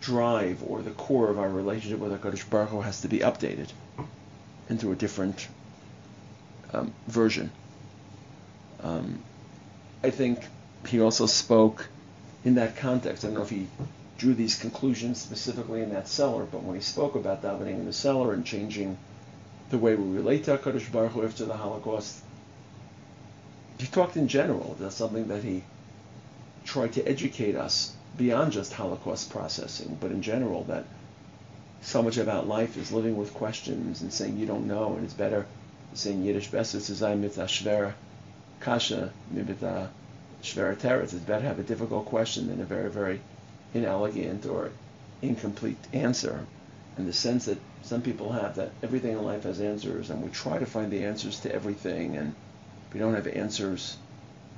drive 0.01 0.63
or 0.67 0.83
the 0.83 0.93
core 0.93 1.29
of 1.31 1.39
our 1.39 1.49
relationship 1.49 1.99
with 1.99 2.13
HaKadosh 2.13 2.49
Baruch 2.49 2.71
Hu 2.71 2.81
has 2.81 3.01
to 3.01 3.09
be 3.09 3.19
updated 3.19 3.69
into 4.69 4.93
a 4.93 4.95
different 4.95 5.49
um, 6.73 6.93
version. 7.09 7.51
Um, 8.83 9.21
I 10.05 10.11
think 10.11 10.41
he 10.87 11.01
also 11.01 11.27
spoke 11.27 11.89
in 12.45 12.55
that 12.57 12.77
context. 12.77 13.25
I 13.25 13.29
don't 13.29 13.37
know 13.37 13.43
if 13.43 13.51
he 13.51 13.67
drew 14.19 14.35
these 14.35 14.59
conclusions 14.59 15.21
specifically 15.21 15.83
in 15.83 15.91
that 15.91 16.09
cellar, 16.09 16.45
but 16.45 16.63
when 16.63 16.77
he 16.77 16.83
spoke 16.83 17.17
about 17.17 17.43
davening 17.43 17.75
in 17.75 17.87
the 17.87 17.93
cellar 17.93 18.33
and 18.33 18.47
changing 18.47 18.97
the 19.71 19.79
way 19.79 19.97
we 19.97 20.17
relate 20.17 20.45
to 20.45 20.57
HaKadosh 20.57 20.93
Baruch 20.93 21.13
Hu 21.13 21.25
after 21.25 21.45
the 21.45 21.57
Holocaust, 21.57 22.23
he 23.79 23.87
talked 23.87 24.17
in 24.17 24.29
general. 24.29 24.77
That's 24.79 24.95
something 24.95 25.29
that 25.29 25.43
he 25.43 25.65
tried 26.67 26.93
to 26.93 27.09
educate 27.09 27.57
us 27.57 27.95
beyond 28.19 28.53
just 28.53 28.73
Holocaust 28.73 29.31
processing, 29.31 29.97
but 30.01 30.11
in 30.11 30.21
general 30.21 30.65
that 30.65 30.85
so 31.81 32.03
much 32.03 32.19
about 32.19 32.49
life 32.49 32.77
is 32.77 32.91
living 32.91 33.17
with 33.17 33.33
questions 33.33 34.03
and 34.03 34.13
saying 34.13 34.37
you 34.37 34.47
don't 34.47 34.67
know, 34.67 34.95
and 34.95 35.05
it's 35.05 35.15
better 35.15 35.47
saying 35.95 36.25
Yiddish 36.25 36.51
Besses 36.51 36.91
is 36.91 37.01
mit 37.01 37.33
shvera 37.33 37.95
kasha 38.61 39.13
mibit 39.33 39.61
shvera 40.43 40.77
teretz. 40.77 41.15
It's 41.15 41.15
better 41.15 41.43
to 41.43 41.49
have 41.49 41.59
a 41.59 41.63
difficult 41.63 42.07
question 42.07 42.49
than 42.49 42.61
a 42.61 42.65
very 42.65 42.91
very 42.91 43.21
inelegant 43.73 44.47
or 44.47 44.71
incomplete 45.23 45.79
answer. 45.93 46.47
In 46.99 47.07
the 47.07 47.13
sense 47.13 47.45
that 47.45 47.59
some 47.83 48.03
people 48.03 48.33
have 48.33 48.57
that 48.57 48.73
everything 48.83 49.13
in 49.13 49.23
life 49.23 49.45
has 49.45 49.61
answers, 49.61 50.11
and 50.11 50.23
we 50.23 50.31
try 50.31 50.59
to 50.59 50.67
find 50.67 50.91
the 50.91 51.05
answers 51.05 51.41
to 51.41 51.55
everything, 51.55 52.17
and 52.17 52.35
we 52.93 52.99
don't 52.99 53.15
have 53.15 53.27
answers, 53.27 53.97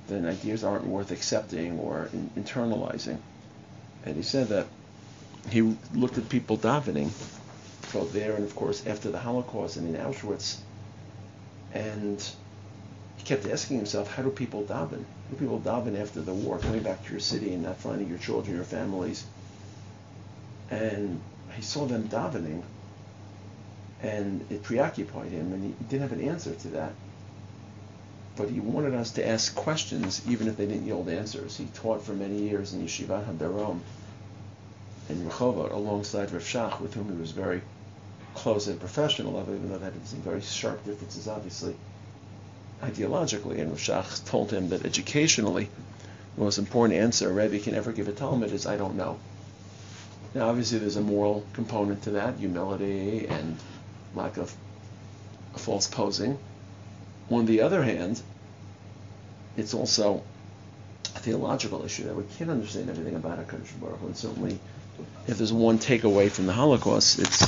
then 0.08 0.26
ideas 0.26 0.64
aren't 0.64 0.86
worth 0.86 1.10
accepting 1.10 1.78
or 1.78 2.08
in, 2.12 2.30
internalizing. 2.42 3.18
And 4.04 4.16
he 4.16 4.22
said 4.22 4.48
that 4.48 4.66
he 5.50 5.76
looked 5.94 6.18
at 6.18 6.28
people 6.28 6.58
davening, 6.58 7.10
both 7.92 8.12
there 8.12 8.34
and 8.34 8.44
of 8.44 8.54
course 8.54 8.86
after 8.86 9.10
the 9.10 9.18
Holocaust 9.18 9.76
and 9.76 9.94
in 9.94 10.00
Auschwitz, 10.00 10.58
and 11.72 12.22
he 13.16 13.24
kept 13.24 13.46
asking 13.46 13.76
himself, 13.76 14.14
how 14.14 14.22
do 14.22 14.30
people 14.30 14.62
daven? 14.62 15.04
How 15.04 15.30
do 15.30 15.36
people 15.36 15.60
daven 15.60 16.00
after 16.00 16.20
the 16.20 16.32
war, 16.32 16.58
coming 16.58 16.82
back 16.82 17.04
to 17.04 17.10
your 17.10 17.20
city 17.20 17.52
and 17.52 17.62
not 17.62 17.76
finding 17.76 18.08
your 18.08 18.18
children, 18.18 18.56
your 18.56 18.64
families? 18.64 19.24
And 20.70 21.20
he 21.54 21.62
saw 21.62 21.86
them 21.86 22.08
davening, 22.08 22.62
and 24.02 24.46
it 24.50 24.62
preoccupied 24.62 25.30
him, 25.30 25.52
and 25.52 25.64
he 25.64 25.84
didn't 25.84 26.08
have 26.08 26.18
an 26.18 26.28
answer 26.28 26.54
to 26.54 26.68
that. 26.68 26.92
But 28.38 28.50
he 28.50 28.60
wanted 28.60 28.94
us 28.94 29.10
to 29.12 29.26
ask 29.26 29.52
questions, 29.56 30.22
even 30.28 30.46
if 30.46 30.56
they 30.56 30.66
didn't 30.66 30.86
yield 30.86 31.08
answers. 31.08 31.56
He 31.56 31.66
taught 31.74 32.04
for 32.04 32.12
many 32.12 32.38
years 32.48 32.72
in 32.72 32.80
Yeshivat 32.80 33.26
HaDarom 33.26 33.80
in 35.08 35.28
Rehovot 35.28 35.72
alongside 35.72 36.30
Rav 36.30 36.42
Shach, 36.42 36.80
with 36.80 36.94
whom 36.94 37.10
he 37.10 37.20
was 37.20 37.32
very 37.32 37.62
close 38.34 38.68
and 38.68 38.78
professional 38.78 39.36
of, 39.36 39.48
even 39.48 39.68
though 39.68 39.78
they 39.78 39.86
had 39.86 40.06
some 40.06 40.20
very 40.20 40.40
sharp 40.40 40.84
differences, 40.84 41.26
obviously, 41.26 41.74
ideologically. 42.80 43.58
And 43.58 43.70
Rav 43.70 43.80
Shach 43.80 44.24
told 44.24 44.52
him 44.52 44.68
that 44.68 44.86
educationally, 44.86 45.68
the 46.36 46.44
most 46.44 46.58
important 46.58 47.00
answer 47.00 47.28
a 47.28 47.32
Rebbe 47.32 47.58
can 47.58 47.74
ever 47.74 47.90
give 47.90 48.06
a 48.06 48.12
talmid 48.12 48.52
is, 48.52 48.66
I 48.66 48.76
don't 48.76 48.94
know. 48.94 49.18
Now, 50.34 50.48
obviously, 50.48 50.78
there's 50.78 50.94
a 50.94 51.00
moral 51.00 51.44
component 51.54 52.04
to 52.04 52.10
that, 52.12 52.36
humility 52.36 53.26
and 53.26 53.56
lack 54.14 54.36
of 54.36 54.54
false 55.56 55.88
posing. 55.88 56.38
On 57.30 57.46
the 57.46 57.60
other 57.60 57.82
hand, 57.82 58.22
it's 59.56 59.74
also 59.74 60.22
a 61.14 61.18
theological 61.18 61.84
issue 61.84 62.04
that 62.04 62.16
we 62.16 62.24
can't 62.36 62.50
understand 62.50 62.88
everything 62.88 63.16
about 63.16 63.38
HaKadosh 63.38 63.80
Baruch 63.80 64.02
and 64.02 64.16
certainly 64.16 64.58
if 65.26 65.36
there's 65.36 65.52
one 65.52 65.78
takeaway 65.78 66.30
from 66.30 66.46
the 66.46 66.52
Holocaust, 66.52 67.18
it's 67.18 67.46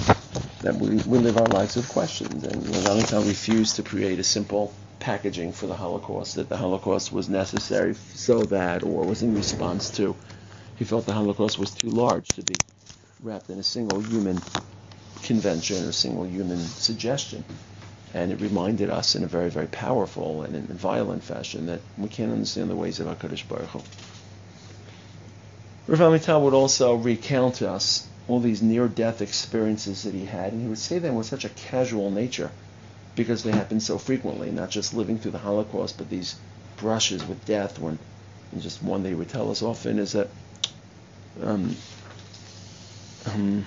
that 0.63 0.77
we, 0.77 0.91
we 0.91 1.19
live 1.19 1.39
our 1.39 1.47
lives 1.47 1.77
with 1.77 1.89
questions. 1.89 2.45
And 2.45 2.67
you 2.67 3.19
refused 3.27 3.77
to 3.77 3.83
create 3.83 4.19
a 4.19 4.25
simple 4.25 4.75
packaging 4.99 5.53
for 5.53 5.67
the 5.67 5.75
Holocaust, 5.75 6.35
that 6.35 6.49
the 6.49 6.59
Holocaust 6.59 7.11
was 7.11 7.29
necessary 7.29 7.95
so 7.95 8.41
that, 8.45 8.83
or 8.83 9.05
was 9.05 9.23
in 9.23 9.35
response 9.35 9.91
to. 9.93 10.15
He 10.77 10.85
felt 10.85 11.07
the 11.07 11.13
Holocaust 11.13 11.59
was 11.59 11.71
too 11.71 11.89
large 11.91 12.29
to 12.31 12.43
be 12.43 12.55
wrapped 13.23 13.51
in 13.51 13.59
a 13.59 13.63
single 13.63 14.01
human 14.01 14.41
convention, 15.23 15.89
or 15.89 15.93
single 15.93 16.27
human 16.27 16.59
suggestion. 16.59 17.45
And 18.13 18.33
it 18.33 18.41
reminded 18.41 18.91
us 18.91 19.15
in 19.15 19.23
a 19.23 19.29
very, 19.29 19.51
very 19.51 19.69
powerful 19.69 20.43
and 20.43 20.55
in 20.57 20.67
violent 20.67 21.23
fashion 21.23 21.67
that 21.67 21.81
we 21.97 22.09
can't 22.09 22.33
understand 22.33 22.69
the 22.69 22.77
ways 22.77 22.99
of 22.99 23.07
HaKadosh 23.07 23.49
Baruch 23.49 23.69
Hu. 23.69 23.83
Rav 25.87 26.01
Amital 26.01 26.43
would 26.43 26.55
also 26.55 26.95
recount 26.95 27.57
to 27.57 27.71
us 27.71 28.07
all 28.29 28.41
these 28.41 28.63
near-death 28.63 29.23
experiences 29.23 30.05
that 30.05 30.15
he 30.15 30.25
had, 30.25 30.53
and 30.53 30.63
he 30.63 30.69
would 30.69 30.79
say 30.79 30.99
them 30.99 31.17
with 31.17 31.27
such 31.27 31.45
a 31.45 31.49
casual 31.49 32.11
nature 32.11 32.51
because 33.17 33.43
they 33.43 33.51
happen 33.51 33.81
so 33.81 33.99
frequently, 33.99 34.51
not 34.51 34.71
just 34.71 34.95
living 34.95 35.19
through 35.19 35.33
the 35.33 35.39
Holocaust, 35.39 35.99
but 35.99 36.09
these 36.09 36.37
brushes 36.77 37.27
with 37.27 37.45
death. 37.45 37.79
When 37.79 37.99
and 38.53 38.63
just 38.63 38.83
one 38.83 39.03
that 39.03 39.09
he 39.09 39.15
would 39.15 39.29
tell 39.29 39.51
us 39.51 39.63
often 39.63 39.99
is 39.99 40.13
that 40.13 40.29
um, 41.43 41.77
um, 43.27 43.67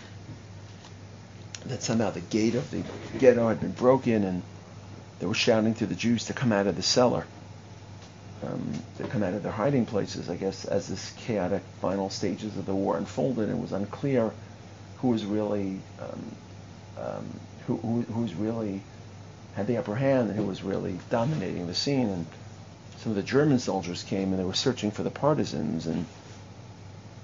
that 1.66 1.84
somehow 1.84 2.12
the 2.12 2.20
gate 2.20 2.56
of 2.56 2.70
the 2.72 2.84
ghetto 3.20 3.48
had 3.48 3.60
been 3.60 3.72
broken, 3.72 4.24
and 4.24 4.44
they 5.20 5.26
were 5.26 5.34
shouting 5.34 5.74
to 5.76 5.86
the 5.86 5.96
Jews 5.96 6.26
to 6.26 6.34
come 6.34 6.52
out 6.52 6.68
of 6.68 6.76
the 6.76 6.84
cellar 6.84 7.26
um, 8.44 8.84
to 8.98 9.04
come 9.06 9.24
out 9.24 9.34
of 9.34 9.44
their 9.44 9.52
hiding 9.52 9.86
places. 9.86 10.30
I 10.30 10.36
guess 10.36 10.66
as 10.66 10.88
this 10.88 11.14
chaotic 11.26 11.64
final 11.82 12.10
stages 12.10 12.58
of 12.58 12.66
the 12.66 12.76
war 12.76 12.98
unfolded, 12.98 13.50
it 13.50 13.58
was 13.58 13.72
unclear 13.72 14.32
who 14.98 15.10
was 15.10 15.26
really 15.26 15.80
um, 16.00 16.36
um, 16.98 17.40
who, 17.68 17.78
who 17.78 18.02
who's 18.02 18.34
really 18.34 18.82
had 19.56 19.68
the 19.68 19.78
upper 19.78 19.96
hand 19.96 20.30
and 20.30 20.38
who 20.38 20.46
was 20.46 20.64
really 20.64 21.00
dominating 21.10 21.68
the 21.68 21.76
scene. 21.76 22.10
And 22.10 22.26
some 22.98 23.12
of 23.12 23.16
the 23.16 23.24
German 23.24 23.60
soldiers 23.60 24.04
came 24.04 24.32
and 24.32 24.40
they 24.40 24.46
were 24.46 24.54
searching 24.54 24.92
for 24.92 25.04
the 25.04 25.12
partisans, 25.12 25.88
and 25.88 26.06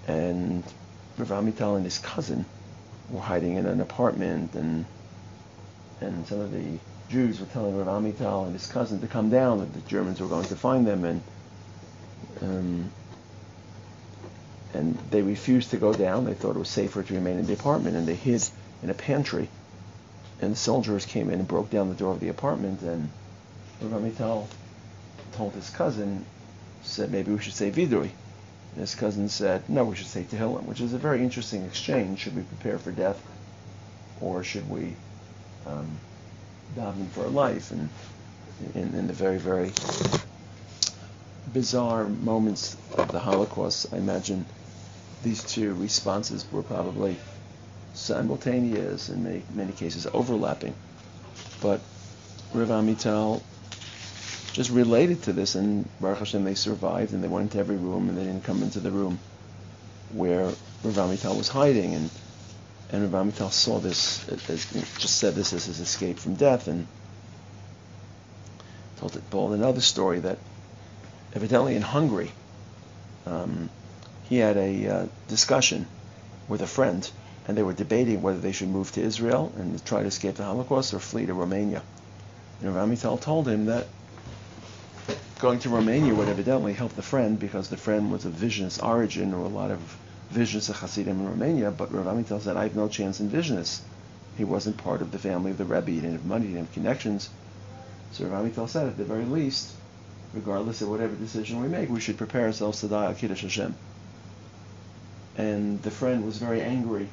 and 0.07 0.63
Rav 1.17 1.29
Amital 1.29 1.75
and 1.75 1.85
his 1.85 1.99
cousin 1.99 2.45
were 3.11 3.21
hiding 3.21 3.55
in 3.55 3.65
an 3.65 3.81
apartment, 3.81 4.53
and 4.55 4.85
and 6.01 6.25
some 6.27 6.39
of 6.39 6.51
the 6.51 6.79
Jews 7.09 7.39
were 7.39 7.47
telling 7.47 7.75
Rav 7.75 7.87
Amital 7.87 8.45
and 8.45 8.53
his 8.53 8.67
cousin 8.67 9.01
to 9.01 9.07
come 9.07 9.29
down, 9.29 9.59
that 9.59 9.73
the 9.73 9.81
Germans 9.81 10.21
were 10.21 10.27
going 10.27 10.45
to 10.45 10.55
find 10.55 10.85
them, 10.85 11.03
and 11.03 11.21
um, 12.41 12.91
and 14.73 14.97
they 15.09 15.21
refused 15.21 15.71
to 15.71 15.77
go 15.77 15.93
down. 15.93 16.25
They 16.25 16.33
thought 16.33 16.55
it 16.55 16.59
was 16.59 16.69
safer 16.69 17.03
to 17.03 17.13
remain 17.13 17.39
in 17.39 17.47
the 17.47 17.53
apartment, 17.53 17.95
and 17.95 18.07
they 18.07 18.15
hid 18.15 18.47
in 18.83 18.89
a 18.89 18.93
pantry. 18.93 19.49
And 20.41 20.53
the 20.53 20.57
soldiers 20.57 21.05
came 21.05 21.29
in 21.29 21.39
and 21.39 21.47
broke 21.47 21.69
down 21.69 21.89
the 21.89 21.95
door 21.95 22.13
of 22.13 22.19
the 22.19 22.29
apartment, 22.29 22.81
and 22.81 23.09
Rav 23.81 24.01
Amital 24.01 24.47
told 25.33 25.53
his 25.53 25.69
cousin, 25.69 26.25
said 26.83 27.11
maybe 27.11 27.31
we 27.31 27.39
should 27.39 27.53
say 27.53 27.71
Vidui. 27.71 28.11
And 28.71 28.81
his 28.81 28.95
cousin 28.95 29.29
said, 29.29 29.67
no, 29.69 29.83
we 29.83 29.95
should 29.95 30.07
say 30.07 30.23
Tehillim, 30.23 30.65
which 30.65 30.81
is 30.81 30.93
a 30.93 30.97
very 30.97 31.21
interesting 31.23 31.63
exchange. 31.63 32.19
Should 32.19 32.35
we 32.35 32.43
prepare 32.43 32.77
for 32.77 32.91
death, 32.91 33.21
or 34.21 34.43
should 34.43 34.69
we 34.69 34.95
um, 35.65 35.99
daven 36.75 37.07
for 37.09 37.27
life, 37.27 37.71
and 37.71 37.89
in, 38.75 38.93
in 38.93 39.07
the 39.07 39.13
very, 39.13 39.37
very 39.37 39.71
bizarre 41.51 42.07
moments 42.07 42.77
of 42.97 43.11
the 43.11 43.19
Holocaust, 43.19 43.87
I 43.91 43.97
imagine 43.97 44.45
these 45.23 45.43
two 45.43 45.73
responses 45.73 46.45
were 46.51 46.61
probably 46.61 47.17
simultaneous, 47.93 49.09
in 49.09 49.23
many, 49.23 49.43
many 49.53 49.71
cases 49.73 50.07
overlapping. 50.13 50.75
But 51.61 51.81
Rav 52.53 52.69
Amital 52.69 53.41
just 54.59 54.71
related 54.71 55.23
to 55.23 55.31
this, 55.31 55.55
and 55.55 55.87
Baruch 56.01 56.19
Hashem, 56.19 56.43
they 56.43 56.53
survived, 56.53 57.13
and 57.13 57.23
they 57.23 57.29
went 57.29 57.43
into 57.43 57.59
every 57.59 57.77
room, 57.77 58.09
and 58.09 58.17
they 58.17 58.25
didn't 58.25 58.43
come 58.43 58.61
into 58.61 58.81
the 58.81 58.91
room 58.91 59.17
where 60.11 60.47
Rav 60.83 60.97
Amital 60.97 61.37
was 61.37 61.47
hiding, 61.47 61.95
and 61.95 62.09
and 62.89 63.13
Rav 63.13 63.27
Amital 63.27 63.53
saw 63.53 63.79
this, 63.79 64.25
just 64.97 65.17
said 65.17 65.33
this 65.33 65.53
as 65.53 65.63
his 65.63 65.79
escape 65.79 66.19
from 66.19 66.35
death, 66.35 66.67
and 66.67 66.87
told 68.97 69.15
it, 69.15 69.31
told 69.31 69.53
another 69.53 69.79
story 69.79 70.19
that 70.19 70.37
evidently 71.33 71.77
in 71.77 71.81
Hungary, 71.81 72.33
um, 73.27 73.69
he 74.27 74.39
had 74.39 74.57
a 74.57 74.87
uh, 74.87 75.07
discussion 75.29 75.87
with 76.49 76.61
a 76.61 76.67
friend, 76.67 77.09
and 77.47 77.57
they 77.57 77.63
were 77.63 77.71
debating 77.71 78.21
whether 78.21 78.39
they 78.39 78.51
should 78.51 78.67
move 78.67 78.91
to 78.91 79.01
Israel 79.01 79.53
and 79.55 79.85
try 79.85 80.01
to 80.01 80.07
escape 80.07 80.35
the 80.35 80.43
Holocaust 80.43 80.93
or 80.93 80.99
flee 80.99 81.27
to 81.27 81.33
Romania. 81.33 81.81
And 82.61 82.75
Rav 82.75 82.89
Amital 82.89 83.21
told 83.21 83.47
him 83.47 83.67
that 83.67 83.87
going 85.39 85.59
to 85.59 85.69
Romania 85.69 86.13
would 86.13 86.27
evidently 86.27 86.73
help 86.73 86.93
the 86.93 87.01
friend 87.01 87.39
because 87.39 87.69
the 87.69 87.77
friend 87.77 88.11
was 88.11 88.25
of 88.25 88.33
Visionist 88.33 88.83
origin 88.83 89.33
or 89.33 89.45
a 89.45 89.47
lot 89.47 89.71
of 89.71 89.79
Visionists 90.33 90.69
Visionist 90.69 90.79
Hasidim 90.79 91.19
in 91.19 91.27
Romania, 91.27 91.71
but 91.71 91.91
Rav 91.91 92.27
tells 92.27 92.45
that 92.45 92.57
I 92.57 92.63
have 92.63 92.75
no 92.75 92.87
chance 92.87 93.19
in 93.19 93.29
Visionists. 93.29 93.79
He 94.37 94.43
wasn't 94.43 94.77
part 94.77 95.01
of 95.01 95.11
the 95.11 95.17
family 95.17 95.51
of 95.51 95.57
the 95.57 95.65
Rebbe. 95.65 95.91
He 95.91 96.01
didn't 96.01 96.13
have 96.13 96.25
money, 96.25 96.47
he 96.47 96.53
didn't 96.53 96.67
have 96.67 96.73
connections. 96.73 97.29
So 98.11 98.25
Rav 98.25 98.45
Amital 98.45 98.69
said, 98.69 98.87
at 98.87 98.97
the 98.97 99.05
very 99.05 99.25
least, 99.25 99.71
regardless 100.33 100.81
of 100.81 100.89
whatever 100.89 101.15
decision 101.15 101.61
we 101.61 101.67
make, 101.67 101.89
we 101.89 101.99
should 101.99 102.17
prepare 102.17 102.45
ourselves 102.45 102.81
to 102.81 102.87
die 102.87 103.05
al 103.05 103.15
Kiddush 103.15 103.41
Hashem. 103.41 103.75
And 105.37 105.81
the 105.81 105.91
friend 105.91 106.25
was 106.25 106.37
very 106.37 106.61
angry 106.61 107.07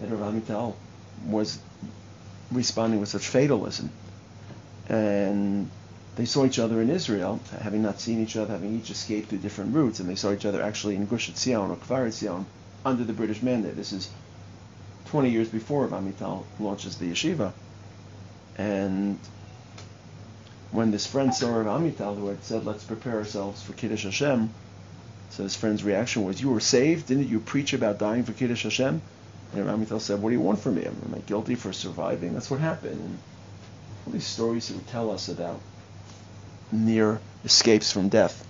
that 0.00 0.08
Rav 0.08 0.34
Amital 0.34 0.74
was 1.26 1.58
responding 2.50 3.00
with 3.00 3.10
such 3.10 3.26
fatalism. 3.26 3.90
And 4.88 5.70
they 6.20 6.26
saw 6.26 6.44
each 6.44 6.58
other 6.58 6.82
in 6.82 6.90
Israel, 6.90 7.40
having 7.62 7.80
not 7.80 7.98
seen 7.98 8.22
each 8.22 8.36
other, 8.36 8.52
having 8.52 8.78
each 8.78 8.90
escaped 8.90 9.30
through 9.30 9.38
different 9.38 9.74
routes, 9.74 10.00
and 10.00 10.08
they 10.08 10.14
saw 10.14 10.30
each 10.32 10.44
other 10.44 10.60
actually 10.60 10.94
in 10.94 11.06
Gush 11.06 11.30
Etzion 11.30 11.70
or 11.70 11.76
Kfar 11.76 12.06
Etzion 12.06 12.44
under 12.84 13.04
the 13.04 13.14
British 13.14 13.40
mandate. 13.40 13.74
This 13.74 13.92
is 13.92 14.10
20 15.06 15.30
years 15.30 15.48
before 15.48 15.88
Amital 15.88 16.44
launches 16.58 16.98
the 16.98 17.10
yeshiva. 17.10 17.54
And 18.58 19.18
when 20.72 20.90
this 20.90 21.06
friend 21.06 21.34
saw 21.34 21.56
Rav 21.56 21.80
Amital, 21.80 22.18
who 22.18 22.26
had 22.26 22.44
said, 22.44 22.66
let's 22.66 22.84
prepare 22.84 23.16
ourselves 23.16 23.62
for 23.62 23.72
Kiddush 23.72 24.04
Hashem, 24.04 24.50
so 25.30 25.42
his 25.42 25.56
friend's 25.56 25.82
reaction 25.82 26.24
was, 26.24 26.38
you 26.38 26.50
were 26.50 26.60
saved? 26.60 27.06
Didn't 27.06 27.28
you 27.28 27.40
preach 27.40 27.72
about 27.72 27.98
dying 27.98 28.24
for 28.24 28.34
Kiddush 28.34 28.64
Hashem? 28.64 29.00
And 29.54 29.66
Rav 29.66 29.78
Amital 29.78 30.02
said, 30.02 30.20
what 30.20 30.28
do 30.28 30.34
you 30.34 30.42
want 30.42 30.60
from 30.60 30.74
me? 30.74 30.84
Am 30.84 31.14
I 31.16 31.20
guilty 31.20 31.54
for 31.54 31.72
surviving? 31.72 32.34
That's 32.34 32.50
what 32.50 32.60
happened. 32.60 33.00
And 33.00 33.18
all 34.04 34.12
these 34.12 34.26
stories 34.26 34.68
that 34.68 34.74
would 34.74 34.88
tell 34.88 35.10
us 35.10 35.30
about 35.30 35.58
near 36.72 37.20
escapes 37.44 37.92
from 37.92 38.08
death. 38.08 38.46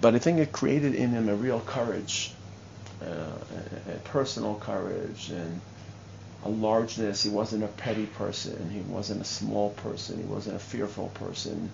But 0.00 0.14
I 0.14 0.18
think 0.18 0.38
it 0.38 0.52
created 0.52 0.94
in 0.94 1.10
him 1.10 1.28
a 1.28 1.34
real 1.34 1.60
courage, 1.60 2.32
uh, 3.02 3.06
a, 3.06 3.92
a 3.92 3.98
personal 4.04 4.56
courage, 4.56 5.30
and 5.30 5.60
a 6.44 6.48
largeness. 6.48 7.22
He 7.22 7.30
wasn't 7.30 7.64
a 7.64 7.68
petty 7.68 8.06
person. 8.06 8.70
He 8.70 8.80
wasn't 8.80 9.22
a 9.22 9.24
small 9.24 9.70
person. 9.70 10.18
He 10.18 10.24
wasn't 10.24 10.56
a 10.56 10.60
fearful 10.60 11.08
person. 11.14 11.70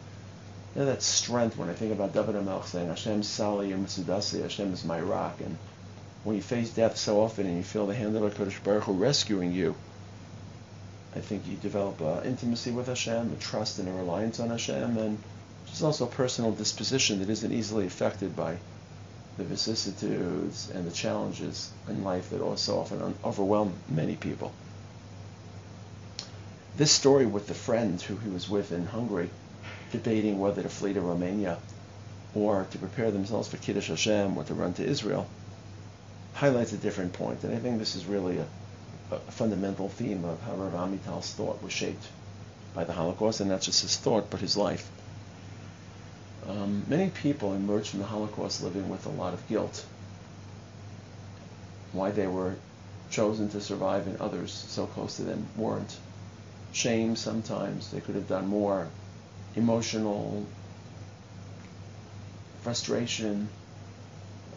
You 0.75 0.81
know, 0.81 0.87
that 0.87 1.03
strength 1.03 1.57
when 1.57 1.69
I 1.69 1.75
think 1.75 1.93
about 1.93 2.15
David 2.15 2.35
HaMelech 2.35 2.65
saying, 2.67 2.89
Hashem 2.89 3.23
Sali 3.23 3.71
Yom 3.71 3.87
Hashem 3.87 4.73
is 4.73 4.85
my 4.85 5.01
rock. 5.01 5.41
And 5.41 5.57
when 6.25 6.37
you 6.37 6.43
face 6.43 6.71
death 6.71 6.97
so 6.97 7.21
often 7.21 7.47
and 7.47 7.57
you 7.57 7.63
feel 7.63 7.87
the 7.87 7.95
hand 7.95 8.17
of 8.17 8.23
HaKadosh 8.23 8.63
Baruch 8.65 8.85
Hu 8.85 8.93
rescuing 8.95 9.53
you, 9.53 9.77
I 11.15 11.21
think 11.21 11.47
you 11.47 11.57
develop 11.57 12.01
an 12.01 12.25
intimacy 12.25 12.73
with 12.73 12.89
Hashem, 12.89 13.33
a 13.33 13.37
trust 13.37 13.79
and 13.79 13.89
a 13.89 13.93
reliance 13.93 14.41
on 14.41 14.51
Hashem, 14.51 14.97
and 14.97 15.19
there's 15.75 15.83
also 15.83 16.05
a 16.05 16.09
personal 16.09 16.53
disposition 16.53 17.19
that 17.19 17.29
isn't 17.29 17.53
easily 17.53 17.85
affected 17.85 18.37
by 18.37 18.57
the 19.37 19.43
vicissitudes 19.43 20.71
and 20.71 20.87
the 20.87 20.93
challenges 20.93 21.73
in 21.89 22.05
life 22.05 22.31
that 22.31 22.41
also 22.41 22.79
often 22.79 23.13
overwhelm 23.25 23.73
many 23.89 24.15
people. 24.15 24.53
This 26.77 26.93
story 26.93 27.27
with 27.27 27.49
the 27.49 27.55
friend 27.55 28.01
who 28.01 28.15
he 28.19 28.31
was 28.31 28.49
with 28.49 28.71
in 28.71 28.87
Hungary, 28.87 29.31
debating 29.91 30.39
whether 30.39 30.63
to 30.63 30.69
flee 30.69 30.93
to 30.93 31.01
Romania 31.01 31.59
or 32.37 32.69
to 32.71 32.79
prepare 32.79 33.11
themselves 33.11 33.49
for 33.49 33.57
Kiddush 33.57 33.89
Hashem 33.89 34.39
or 34.39 34.45
to 34.45 34.55
run 34.55 34.75
to 34.75 34.85
Israel, 34.85 35.27
highlights 36.35 36.73
a 36.73 36.77
different 36.77 37.15
point. 37.15 37.43
And 37.43 37.53
I 37.53 37.59
think 37.59 37.81
this 37.81 37.97
is 37.97 38.07
really 38.07 38.39
a, 38.39 38.47
a 39.11 39.19
fundamental 39.33 39.89
theme 39.89 40.25
of 40.25 40.41
how 40.43 40.55
Rav 40.55 40.75
Amital's 40.75 41.33
thought 41.33 41.61
was 41.65 41.73
shaped 41.73 42.07
by 42.77 42.85
the 42.85 42.93
Holocaust, 42.93 43.41
and 43.41 43.51
not 43.51 43.61
just 43.61 43.83
his 43.83 43.97
thought, 43.97 44.31
but 44.31 44.39
his 44.39 44.57
life. 44.57 44.89
Um, 46.49 46.85
many 46.89 47.11
people 47.11 47.55
emerged 47.55 47.91
from 47.91 48.01
the 48.01 48.07
Holocaust 48.07 48.63
living 48.63 48.89
with 48.89 49.07
a 49.07 49.11
lot 49.11 49.33
of 49.33 49.49
guilt. 49.49 49.85
Why 51.93 52.11
they 52.11 52.27
were 52.27 52.57
chosen 53.11 53.49
to 53.51 53.61
survive 53.61 54.07
and 54.07 54.21
others 54.21 54.53
so 54.53 54.87
close 54.87 55.17
to 55.17 55.23
them 55.23 55.47
weren't. 55.57 55.97
Shame 56.73 57.17
sometimes, 57.17 57.91
they 57.91 58.01
could 58.01 58.15
have 58.17 58.29
done 58.29 58.49
more. 58.49 58.89
Emotional 59.57 60.45
frustration. 62.63 63.49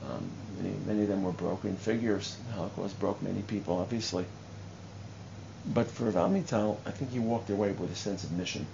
Um, 0.10 0.30
many, 0.62 0.76
many 0.86 1.02
of 1.04 1.08
them 1.08 1.24
were 1.24 1.32
broken 1.32 1.76
figures. 1.76 2.36
The 2.48 2.54
Holocaust 2.56 3.00
broke 3.00 3.22
many 3.22 3.42
people, 3.44 3.78
obviously. 3.78 4.26
But 5.74 5.88
for 5.88 6.06
Rav 6.06 6.32
Amital, 6.32 6.78
I 6.86 6.92
think 6.92 7.12
he 7.12 7.20
walked 7.20 7.50
away 7.50 7.72
with 7.72 7.92
a 7.92 7.96
sense 7.96 8.24
of 8.24 8.32
mission 8.32 8.66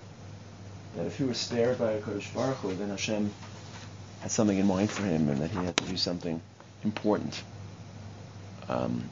that 0.95 1.05
if 1.05 1.17
he 1.17 1.23
was 1.23 1.37
spared 1.37 1.79
by 1.79 1.99
HaKadosh 1.99 2.33
Baruch 2.33 2.57
Hu, 2.57 2.75
then 2.75 2.89
Hashem 2.89 3.31
had 4.21 4.31
something 4.31 4.57
in 4.57 4.67
mind 4.67 4.89
for 4.89 5.03
him 5.03 5.29
and 5.29 5.41
that 5.41 5.51
he 5.51 5.57
had 5.57 5.75
to 5.77 5.85
do 5.85 5.97
something 5.97 6.41
important. 6.83 7.43
Um, 8.69 9.09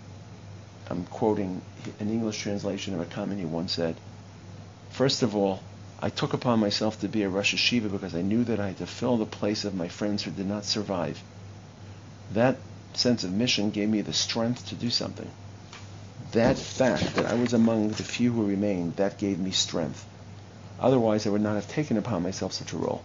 I'm 0.89 1.05
quoting 1.05 1.61
an 1.99 2.09
English 2.09 2.39
translation 2.39 2.93
of 2.93 3.01
a 3.01 3.05
comment 3.05 3.39
he 3.39 3.45
once 3.45 3.73
said. 3.73 3.95
First 4.91 5.23
of 5.23 5.35
all, 5.35 5.61
I 5.99 6.09
took 6.09 6.33
upon 6.33 6.59
myself 6.59 6.99
to 7.01 7.07
be 7.07 7.23
a 7.23 7.29
Rosh 7.29 7.53
Yeshiva 7.53 7.91
because 7.91 8.15
I 8.15 8.21
knew 8.21 8.43
that 8.45 8.59
I 8.59 8.67
had 8.67 8.77
to 8.77 8.87
fill 8.87 9.17
the 9.17 9.25
place 9.25 9.65
of 9.65 9.75
my 9.75 9.87
friends 9.87 10.23
who 10.23 10.31
did 10.31 10.47
not 10.47 10.65
survive. 10.65 11.21
That 12.33 12.57
sense 12.93 13.23
of 13.23 13.31
mission 13.31 13.69
gave 13.71 13.89
me 13.89 14.01
the 14.01 14.13
strength 14.13 14.67
to 14.69 14.75
do 14.75 14.89
something. 14.89 15.29
That 16.33 16.57
fact 16.57 17.15
that 17.15 17.25
I 17.25 17.35
was 17.35 17.53
among 17.53 17.89
the 17.89 18.03
few 18.03 18.31
who 18.31 18.45
remained, 18.45 18.95
that 18.97 19.17
gave 19.17 19.39
me 19.39 19.51
strength. 19.51 20.05
Otherwise, 20.81 21.27
I 21.27 21.29
would 21.29 21.41
not 21.41 21.55
have 21.55 21.67
taken 21.67 21.95
upon 21.95 22.23
myself 22.23 22.53
such 22.53 22.73
a 22.73 22.77
role. 22.77 23.03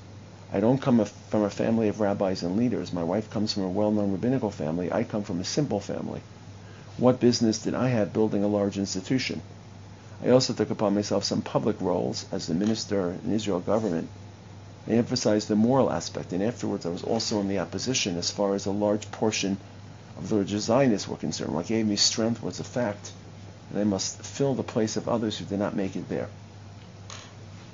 I 0.50 0.60
don't 0.60 0.80
come 0.80 1.04
from 1.04 1.42
a 1.42 1.50
family 1.50 1.88
of 1.88 2.00
rabbis 2.00 2.42
and 2.42 2.56
leaders. 2.56 2.90
My 2.90 3.04
wife 3.04 3.28
comes 3.28 3.52
from 3.52 3.64
a 3.64 3.68
well-known 3.68 4.12
rabbinical 4.12 4.50
family. 4.50 4.90
I 4.90 5.04
come 5.04 5.22
from 5.22 5.40
a 5.40 5.44
simple 5.44 5.80
family. 5.80 6.22
What 6.96 7.20
business 7.20 7.58
did 7.58 7.74
I 7.74 7.88
have 7.88 8.14
building 8.14 8.42
a 8.42 8.48
large 8.48 8.78
institution? 8.78 9.42
I 10.24 10.30
also 10.30 10.54
took 10.54 10.70
upon 10.70 10.94
myself 10.94 11.24
some 11.24 11.42
public 11.42 11.78
roles 11.82 12.24
as 12.32 12.46
the 12.46 12.54
minister 12.54 13.18
in 13.22 13.32
Israel 13.32 13.60
government. 13.60 14.08
I 14.88 14.92
emphasized 14.92 15.48
the 15.48 15.56
moral 15.56 15.92
aspect, 15.92 16.32
and 16.32 16.42
afterwards 16.42 16.86
I 16.86 16.88
was 16.88 17.04
also 17.04 17.40
in 17.40 17.48
the 17.48 17.58
opposition 17.58 18.16
as 18.16 18.30
far 18.30 18.54
as 18.54 18.64
a 18.64 18.70
large 18.70 19.10
portion 19.10 19.58
of 20.16 20.30
the 20.30 20.36
religious 20.36 20.64
Zionists 20.64 21.08
were 21.08 21.16
concerned. 21.16 21.52
What 21.52 21.66
gave 21.66 21.86
me 21.86 21.96
strength 21.96 22.42
was 22.42 22.56
the 22.56 22.64
fact 22.64 23.12
that 23.70 23.80
I 23.80 23.84
must 23.84 24.22
fill 24.22 24.54
the 24.54 24.62
place 24.62 24.96
of 24.96 25.08
others 25.08 25.36
who 25.36 25.44
did 25.44 25.58
not 25.58 25.76
make 25.76 25.96
it 25.96 26.08
there. 26.08 26.28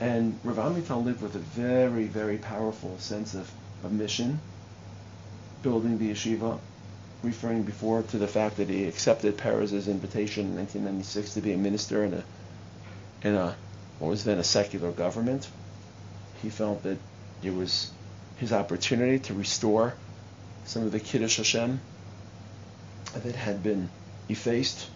And 0.03 0.37
Rav 0.43 0.57
Amital 0.57 1.05
lived 1.05 1.23
with 1.23 1.37
a 1.37 1.39
very, 1.39 2.07
very 2.07 2.37
powerful 2.37 2.99
sense 2.99 3.35
of, 3.35 3.49
of 3.85 3.93
mission, 3.93 4.41
building 5.63 5.97
the 5.97 6.11
yeshiva, 6.11 6.59
referring 7.23 7.63
before 7.63 8.03
to 8.03 8.19
the 8.19 8.27
fact 8.27 8.57
that 8.57 8.69
he 8.69 8.87
accepted 8.87 9.39
Peres's 9.39 9.87
invitation 9.87 10.47
in 10.47 10.57
1996 10.57 11.35
to 11.35 11.41
be 11.41 11.53
a 11.53 11.57
minister 11.57 12.05
in 12.05 12.15
a, 12.15 12.25
in 13.23 13.37
a 13.37 13.55
what 14.01 14.09
was 14.09 14.25
then 14.25 14.39
a 14.39 14.43
secular 14.45 14.91
government. 14.91 15.49
He 16.43 16.51
felt 16.51 16.83
that 16.83 16.99
it 17.45 17.55
was 17.55 17.93
his 18.41 18.53
opportunity 18.53 19.21
to 19.21 19.35
restore 19.35 19.95
some 20.65 20.83
of 20.83 20.91
the 20.91 20.99
Kiddush 20.99 21.37
Hashem 21.37 21.81
that 23.15 23.37
had 23.37 23.63
been 23.63 23.89
effaced 24.29 24.89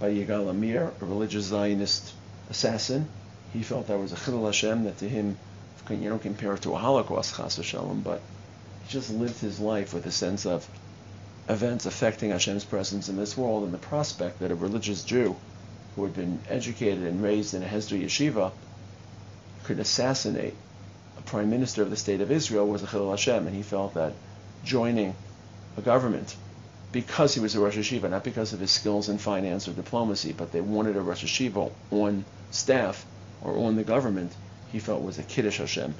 by 0.00 0.10
Yigal 0.10 0.50
Amir, 0.50 0.90
a 1.00 1.04
religious 1.04 1.44
Zionist 1.44 2.12
assassin, 2.50 3.08
he 3.52 3.62
felt 3.62 3.86
that 3.86 3.98
was 3.98 4.12
a 4.12 4.16
chilul 4.16 4.46
Hashem 4.46 4.84
that 4.84 4.98
to 4.98 5.08
him, 5.08 5.36
you 5.90 6.08
don't 6.10 6.20
compare 6.20 6.52
it 6.52 6.62
to 6.62 6.74
a 6.74 6.78
Holocaust, 6.78 7.34
chas 7.34 7.58
v'shalom, 7.58 8.04
but 8.04 8.20
he 8.84 8.92
just 8.92 9.10
lived 9.10 9.40
his 9.40 9.58
life 9.58 9.94
with 9.94 10.04
a 10.04 10.12
sense 10.12 10.44
of 10.44 10.68
events 11.48 11.86
affecting 11.86 12.30
Hashem's 12.30 12.64
presence 12.64 13.08
in 13.08 13.16
this 13.16 13.38
world 13.38 13.64
and 13.64 13.72
the 13.72 13.78
prospect 13.78 14.40
that 14.40 14.50
a 14.50 14.54
religious 14.54 15.02
Jew 15.02 15.34
who 15.96 16.04
had 16.04 16.14
been 16.14 16.38
educated 16.50 17.04
and 17.04 17.22
raised 17.22 17.54
in 17.54 17.62
a 17.62 17.66
Hesder 17.66 17.98
yeshiva 17.98 18.52
could 19.64 19.78
assassinate 19.78 20.54
a 21.16 21.22
prime 21.22 21.48
minister 21.48 21.82
of 21.82 21.88
the 21.88 21.96
state 21.96 22.20
of 22.20 22.30
Israel 22.30 22.66
was 22.66 22.82
a 22.82 22.86
chilul 22.86 23.10
Hashem, 23.10 23.46
and 23.46 23.56
he 23.56 23.62
felt 23.62 23.94
that 23.94 24.12
joining 24.62 25.14
a 25.78 25.80
government 25.80 26.36
because 26.92 27.34
he 27.34 27.40
was 27.40 27.54
a 27.54 27.60
Rosh 27.60 27.76
Yeshiva, 27.76 28.10
not 28.10 28.24
because 28.24 28.52
of 28.52 28.60
his 28.60 28.70
skills 28.70 29.08
in 29.08 29.18
finance 29.18 29.68
or 29.68 29.72
diplomacy, 29.72 30.32
but 30.32 30.52
they 30.52 30.60
wanted 30.60 30.96
a 30.96 31.00
Rosh 31.00 31.24
Yeshiva 31.24 31.70
on 31.90 32.24
staff 32.50 33.06
or 33.42 33.58
on 33.58 33.76
the 33.76 33.84
government, 33.84 34.32
he 34.72 34.78
felt 34.78 35.02
was 35.02 35.18
a 35.18 35.22
Kiddush 35.22 35.58
Hashem. 35.58 35.94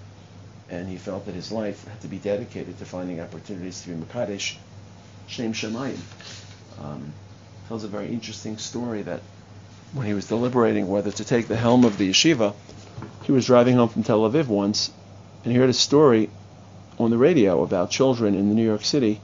And 0.70 0.88
he 0.88 0.96
felt 0.96 1.26
that 1.26 1.34
his 1.34 1.50
life 1.50 1.86
had 1.88 2.00
to 2.02 2.08
be 2.08 2.18
dedicated 2.18 2.78
to 2.78 2.84
finding 2.84 3.20
opportunities 3.20 3.80
to 3.82 3.88
be 3.88 3.94
Makadesh, 3.94 4.56
Shem 5.26 5.52
Shemayim. 5.52 5.98
Um, 6.82 7.12
tells 7.68 7.84
a 7.84 7.88
very 7.88 8.08
interesting 8.08 8.56
story 8.58 9.02
that 9.02 9.20
when 9.92 10.06
he 10.06 10.14
was 10.14 10.26
deliberating 10.26 10.88
whether 10.88 11.10
to 11.10 11.24
take 11.24 11.48
the 11.48 11.56
helm 11.56 11.84
of 11.84 11.98
the 11.98 12.10
yeshiva, 12.10 12.54
he 13.24 13.32
was 13.32 13.46
driving 13.46 13.76
home 13.76 13.88
from 13.88 14.02
Tel 14.02 14.20
Aviv 14.20 14.46
once 14.46 14.90
and 15.44 15.52
he 15.52 15.58
heard 15.58 15.70
a 15.70 15.74
story 15.74 16.30
on 16.98 17.10
the 17.10 17.18
radio 17.18 17.62
about 17.62 17.90
children 17.90 18.34
in 18.34 18.54
New 18.54 18.64
York 18.64 18.84
City 18.84 19.20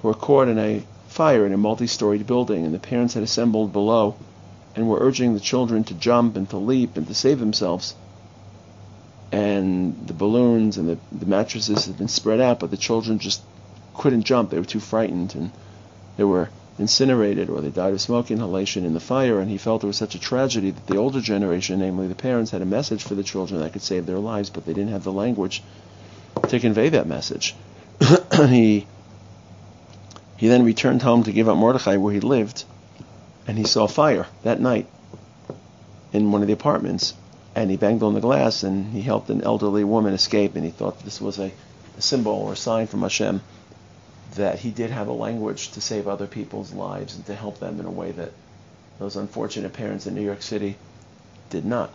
who 0.00 0.08
were 0.08 0.14
caught 0.14 0.48
in 0.48 0.58
a 0.58 0.82
fire 1.08 1.46
in 1.46 1.52
a 1.52 1.56
multi-storied 1.56 2.26
building 2.26 2.64
and 2.64 2.74
the 2.74 2.78
parents 2.78 3.14
had 3.14 3.22
assembled 3.22 3.72
below 3.72 4.16
and 4.74 4.88
were 4.88 4.98
urging 5.00 5.34
the 5.34 5.40
children 5.40 5.84
to 5.84 5.94
jump 5.94 6.36
and 6.36 6.48
to 6.50 6.56
leap 6.56 6.96
and 6.96 7.06
to 7.06 7.14
save 7.14 7.38
themselves. 7.38 7.94
And 9.30 10.06
the 10.06 10.12
balloons 10.12 10.76
and 10.76 10.88
the, 10.88 10.98
the 11.12 11.26
mattresses 11.26 11.86
had 11.86 11.98
been 11.98 12.08
spread 12.08 12.40
out, 12.40 12.60
but 12.60 12.70
the 12.70 12.76
children 12.76 13.18
just 13.18 13.42
couldn't 13.94 14.22
jump. 14.22 14.50
They 14.50 14.58
were 14.58 14.64
too 14.64 14.80
frightened, 14.80 15.34
and 15.34 15.50
they 16.16 16.24
were 16.24 16.50
incinerated 16.78 17.48
or 17.48 17.60
they 17.60 17.70
died 17.70 17.92
of 17.92 18.00
smoke 18.00 18.30
inhalation 18.30 18.84
in 18.84 18.94
the 18.94 19.00
fire, 19.00 19.40
and 19.40 19.50
he 19.50 19.58
felt 19.58 19.84
it 19.84 19.86
was 19.86 19.96
such 19.96 20.14
a 20.14 20.20
tragedy 20.20 20.70
that 20.70 20.86
the 20.86 20.96
older 20.96 21.20
generation, 21.20 21.78
namely 21.78 22.08
the 22.08 22.14
parents, 22.14 22.50
had 22.50 22.62
a 22.62 22.66
message 22.66 23.02
for 23.02 23.14
the 23.14 23.22
children 23.22 23.60
that 23.60 23.72
could 23.72 23.82
save 23.82 24.06
their 24.06 24.18
lives, 24.18 24.50
but 24.50 24.66
they 24.66 24.72
didn't 24.72 24.90
have 24.90 25.04
the 25.04 25.12
language 25.12 25.62
to 26.48 26.58
convey 26.60 26.88
that 26.88 27.06
message. 27.06 27.54
he 28.48 28.86
he 30.36 30.48
then 30.48 30.64
returned 30.64 31.02
home 31.02 31.22
to 31.22 31.32
Givat 31.32 31.56
Mordechai 31.56 31.96
where 31.96 32.12
he 32.12 32.20
lived, 32.20 32.64
and 33.46 33.58
he 33.58 33.64
saw 33.64 33.86
fire 33.86 34.26
that 34.42 34.60
night 34.60 34.88
in 36.12 36.30
one 36.32 36.40
of 36.40 36.46
the 36.46 36.54
apartments, 36.54 37.14
and 37.54 37.70
he 37.70 37.76
banged 37.76 38.02
on 38.02 38.14
the 38.14 38.20
glass 38.20 38.62
and 38.62 38.92
he 38.92 39.02
helped 39.02 39.30
an 39.30 39.42
elderly 39.42 39.84
woman 39.84 40.14
escape, 40.14 40.54
and 40.56 40.64
he 40.64 40.70
thought 40.70 41.00
this 41.00 41.20
was 41.20 41.38
a, 41.38 41.52
a 41.98 42.02
symbol 42.02 42.32
or 42.32 42.52
a 42.52 42.56
sign 42.56 42.86
from 42.86 43.02
Hashem 43.02 43.40
that 44.34 44.58
he 44.58 44.70
did 44.70 44.90
have 44.90 45.08
a 45.08 45.12
language 45.12 45.70
to 45.72 45.80
save 45.80 46.08
other 46.08 46.26
people's 46.26 46.72
lives 46.72 47.14
and 47.14 47.24
to 47.26 47.34
help 47.34 47.58
them 47.60 47.78
in 47.78 47.86
a 47.86 47.90
way 47.90 48.10
that 48.12 48.32
those 48.98 49.16
unfortunate 49.16 49.72
parents 49.72 50.06
in 50.06 50.14
New 50.14 50.22
York 50.22 50.42
City 50.42 50.76
did 51.50 51.64
not. 51.64 51.90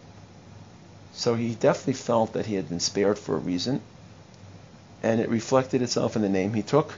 So 1.14 1.36
he 1.36 1.56
definitely 1.56 1.94
felt 1.94 2.34
that 2.34 2.46
he 2.46 2.56
had 2.56 2.70
been 2.70 2.80
spared 2.80 3.18
for 3.18 3.36
a 3.36 3.40
reason, 3.40 3.82
and 5.04 5.20
it 5.20 5.30
reflected 5.30 5.82
itself 5.82 6.16
in 6.16 6.22
the 6.22 6.30
name 6.30 6.54
he 6.54 6.62
took, 6.62 6.98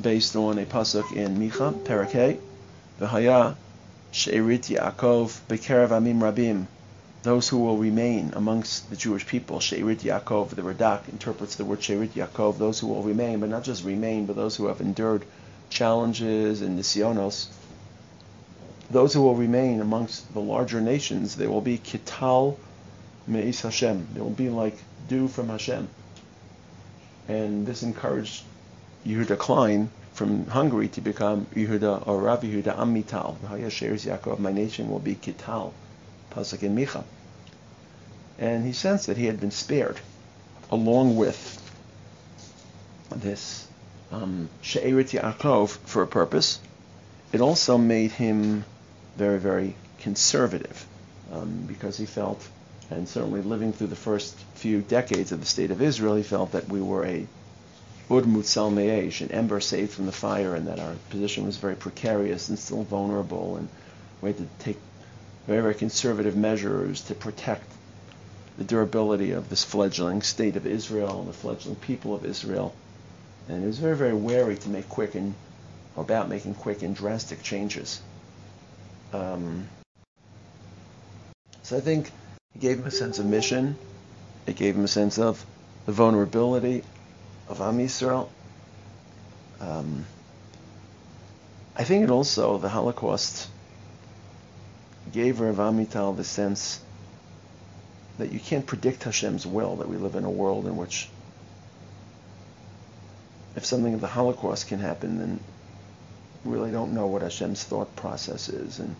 based 0.00 0.34
on 0.34 0.58
a 0.58 0.64
pasuk 0.64 1.12
in 1.12 1.36
Micha, 1.36 1.84
Parakeh, 1.84 2.38
V'haya 3.00 3.54
she'erit 4.10 4.62
Yaakov 4.62 5.40
bekerev 5.48 5.90
amim 5.90 6.18
rabim, 6.18 6.66
those 7.22 7.48
who 7.48 7.58
will 7.58 7.76
remain 7.76 8.32
amongst 8.34 8.90
the 8.90 8.96
Jewish 8.96 9.24
people. 9.24 9.60
She'erit 9.60 10.00
Yaakov, 10.00 10.50
the 10.50 10.62
Radak 10.62 11.08
interprets 11.08 11.54
the 11.54 11.64
word 11.64 11.80
She'erit 11.80 12.14
Yaakov, 12.14 12.58
those 12.58 12.80
who 12.80 12.88
will 12.88 13.04
remain, 13.04 13.38
but 13.38 13.50
not 13.50 13.62
just 13.62 13.84
remain, 13.84 14.26
but 14.26 14.34
those 14.34 14.56
who 14.56 14.66
have 14.66 14.80
endured 14.80 15.24
challenges 15.70 16.60
and 16.60 16.76
nisyonos. 16.76 17.46
Those 18.90 19.14
who 19.14 19.22
will 19.22 19.36
remain 19.36 19.80
amongst 19.80 20.34
the 20.34 20.40
larger 20.40 20.80
nations, 20.80 21.36
they 21.36 21.46
will 21.46 21.60
be 21.60 21.78
kital 21.78 22.56
me'is 23.28 23.60
Hashem. 23.60 24.08
They 24.14 24.20
will 24.20 24.30
be 24.30 24.48
like 24.48 24.76
dew 25.08 25.28
from 25.28 25.50
Hashem. 25.50 25.86
And 27.28 27.64
this 27.64 27.84
encouraged 27.84 28.42
Yehuda 29.06 29.38
Klein 29.38 29.90
from 30.18 30.48
Hungary 30.48 30.88
to 30.88 31.00
become 31.00 31.46
Yehuda 31.54 32.08
or 32.08 32.18
Rav 32.18 32.42
Yehuda 32.42 32.76
Amital. 32.76 33.38
Yaakov, 33.38 34.40
my 34.40 34.50
nation 34.50 34.90
will 34.90 34.98
be 34.98 35.14
Kital, 35.14 35.72
Pasuk 36.32 36.64
in 36.64 36.74
Micha. 36.74 37.04
And 38.36 38.66
he 38.66 38.72
sensed 38.72 39.06
that 39.06 39.16
he 39.16 39.26
had 39.26 39.38
been 39.38 39.52
spared, 39.52 40.00
along 40.72 41.16
with 41.16 41.38
this 43.14 43.68
um, 44.10 44.48
She'erit 44.60 45.10
Yaakov 45.12 45.68
for 45.68 46.02
a 46.02 46.06
purpose. 46.08 46.58
It 47.32 47.40
also 47.40 47.78
made 47.78 48.10
him 48.10 48.64
very, 49.16 49.38
very 49.38 49.76
conservative 50.00 50.84
um, 51.32 51.62
because 51.68 51.96
he 51.96 52.06
felt, 52.06 52.44
and 52.90 53.08
certainly 53.08 53.42
living 53.42 53.72
through 53.72 53.86
the 53.86 54.02
first 54.10 54.36
few 54.56 54.80
decades 54.80 55.30
of 55.30 55.38
the 55.38 55.46
state 55.46 55.70
of 55.70 55.80
Israel, 55.80 56.16
he 56.16 56.24
felt 56.24 56.52
that 56.52 56.68
we 56.68 56.82
were 56.82 57.04
a 57.06 57.28
Mutsal 58.08 58.72
Me'esh, 58.72 59.20
an 59.20 59.30
ember 59.30 59.60
saved 59.60 59.92
from 59.92 60.06
the 60.06 60.12
fire, 60.12 60.54
and 60.54 60.66
that 60.66 60.78
our 60.78 60.94
position 61.10 61.44
was 61.46 61.58
very 61.58 61.76
precarious 61.76 62.48
and 62.48 62.58
still 62.58 62.82
vulnerable, 62.82 63.56
and 63.56 63.68
we 64.22 64.30
had 64.30 64.38
to 64.38 64.46
take 64.58 64.78
very, 65.46 65.60
very 65.60 65.74
conservative 65.74 66.36
measures 66.36 67.02
to 67.02 67.14
protect 67.14 67.70
the 68.56 68.64
durability 68.64 69.32
of 69.32 69.48
this 69.48 69.62
fledgling 69.62 70.22
state 70.22 70.56
of 70.56 70.66
Israel 70.66 71.20
and 71.20 71.28
the 71.28 71.32
fledgling 71.32 71.76
people 71.76 72.14
of 72.14 72.24
Israel. 72.24 72.74
And 73.48 73.60
he 73.60 73.66
was 73.66 73.78
very, 73.78 73.96
very 73.96 74.14
wary 74.14 74.56
to 74.56 74.68
make 74.68 74.88
quick 74.88 75.14
and 75.14 75.34
about 75.96 76.28
making 76.28 76.54
quick 76.54 76.82
and 76.82 76.94
drastic 76.94 77.42
changes. 77.42 78.00
Um, 79.12 79.68
so 81.62 81.76
I 81.76 81.80
think 81.80 82.10
it 82.54 82.60
gave 82.60 82.78
him 82.78 82.86
a 82.86 82.90
sense 82.90 83.18
of 83.18 83.26
mission. 83.26 83.76
It 84.46 84.56
gave 84.56 84.76
him 84.76 84.84
a 84.84 84.88
sense 84.88 85.18
of 85.18 85.44
the 85.86 85.92
vulnerability 85.92 86.84
of 87.48 87.60
Am 87.60 87.78
Yisrael. 87.78 88.28
Um, 89.60 90.06
I 91.76 91.84
think 91.84 92.04
it 92.04 92.10
also, 92.10 92.58
the 92.58 92.68
Holocaust 92.68 93.48
gave 95.12 95.40
Rav 95.40 95.56
Amital 95.56 96.16
the 96.16 96.24
sense 96.24 96.80
that 98.18 98.32
you 98.32 98.40
can't 98.40 98.66
predict 98.66 99.04
Hashem's 99.04 99.46
will, 99.46 99.76
that 99.76 99.88
we 99.88 99.96
live 99.96 100.16
in 100.16 100.24
a 100.24 100.30
world 100.30 100.66
in 100.66 100.76
which 100.76 101.08
if 103.56 103.64
something 103.64 103.94
of 103.94 104.00
the 104.00 104.08
Holocaust 104.08 104.68
can 104.68 104.80
happen, 104.80 105.18
then 105.18 105.40
we 106.44 106.52
really 106.52 106.70
don't 106.70 106.94
know 106.94 107.06
what 107.06 107.22
Hashem's 107.22 107.64
thought 107.64 107.94
process 107.96 108.48
is. 108.48 108.78
And 108.78 108.94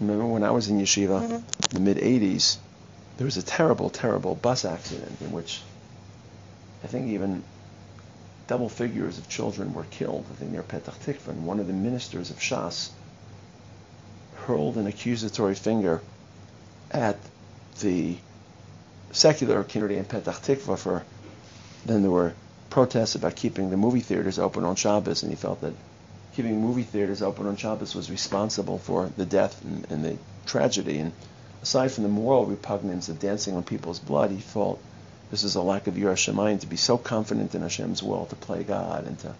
remember 0.00 0.26
when 0.26 0.42
I 0.42 0.50
was 0.50 0.68
in 0.68 0.78
yeshiva 0.80 1.20
mm-hmm. 1.20 1.34
in 1.34 1.42
the 1.72 1.80
mid 1.80 1.98
80s, 1.98 2.56
there 3.16 3.24
was 3.24 3.36
a 3.36 3.42
terrible, 3.42 3.90
terrible 3.90 4.34
bus 4.34 4.64
accident 4.64 5.20
in 5.20 5.32
which 5.32 5.62
I 6.86 6.88
think 6.88 7.08
even 7.08 7.42
double 8.46 8.68
figures 8.68 9.18
of 9.18 9.28
children 9.28 9.74
were 9.74 9.82
killed. 9.90 10.24
I 10.30 10.34
think 10.36 10.52
near 10.52 10.62
Petach 10.62 10.94
Tikva, 11.04 11.30
and 11.30 11.44
one 11.44 11.58
of 11.58 11.66
the 11.66 11.72
ministers 11.72 12.30
of 12.30 12.38
Shas 12.38 12.90
hurled 14.44 14.76
an 14.76 14.86
accusatory 14.86 15.56
finger 15.56 16.00
at 16.92 17.16
the 17.80 18.14
secular 19.10 19.64
community 19.64 19.98
in 19.98 20.04
Petach 20.04 20.40
Tikva 20.44 20.78
for 20.78 21.02
then 21.84 22.02
there 22.02 22.10
were 22.12 22.34
protests 22.70 23.16
about 23.16 23.34
keeping 23.34 23.70
the 23.70 23.76
movie 23.76 23.98
theaters 23.98 24.38
open 24.38 24.62
on 24.62 24.76
Shabbos, 24.76 25.24
and 25.24 25.32
he 25.32 25.36
felt 25.36 25.62
that 25.62 25.74
keeping 26.36 26.60
movie 26.60 26.84
theaters 26.84 27.20
open 27.20 27.48
on 27.48 27.56
Shabbos 27.56 27.96
was 27.96 28.12
responsible 28.12 28.78
for 28.78 29.10
the 29.16 29.26
death 29.26 29.60
and, 29.64 29.84
and 29.90 30.04
the 30.04 30.16
tragedy. 30.46 30.98
And 30.98 31.10
aside 31.62 31.90
from 31.90 32.04
the 32.04 32.10
moral 32.10 32.46
repugnance 32.46 33.08
of 33.08 33.18
dancing 33.18 33.56
on 33.56 33.64
people's 33.64 33.98
blood, 33.98 34.30
he 34.30 34.38
felt 34.38 34.80
this 35.30 35.42
is 35.42 35.54
a 35.54 35.62
lack 35.62 35.86
of 35.86 35.94
Yiras 35.94 36.32
Shamayim 36.32 36.60
to 36.60 36.66
be 36.66 36.76
so 36.76 36.96
confident 36.96 37.54
in 37.54 37.62
Hashem's 37.62 38.02
will 38.02 38.26
to 38.26 38.36
play 38.36 38.62
God 38.62 39.06
and 39.06 39.18
to. 39.20 39.34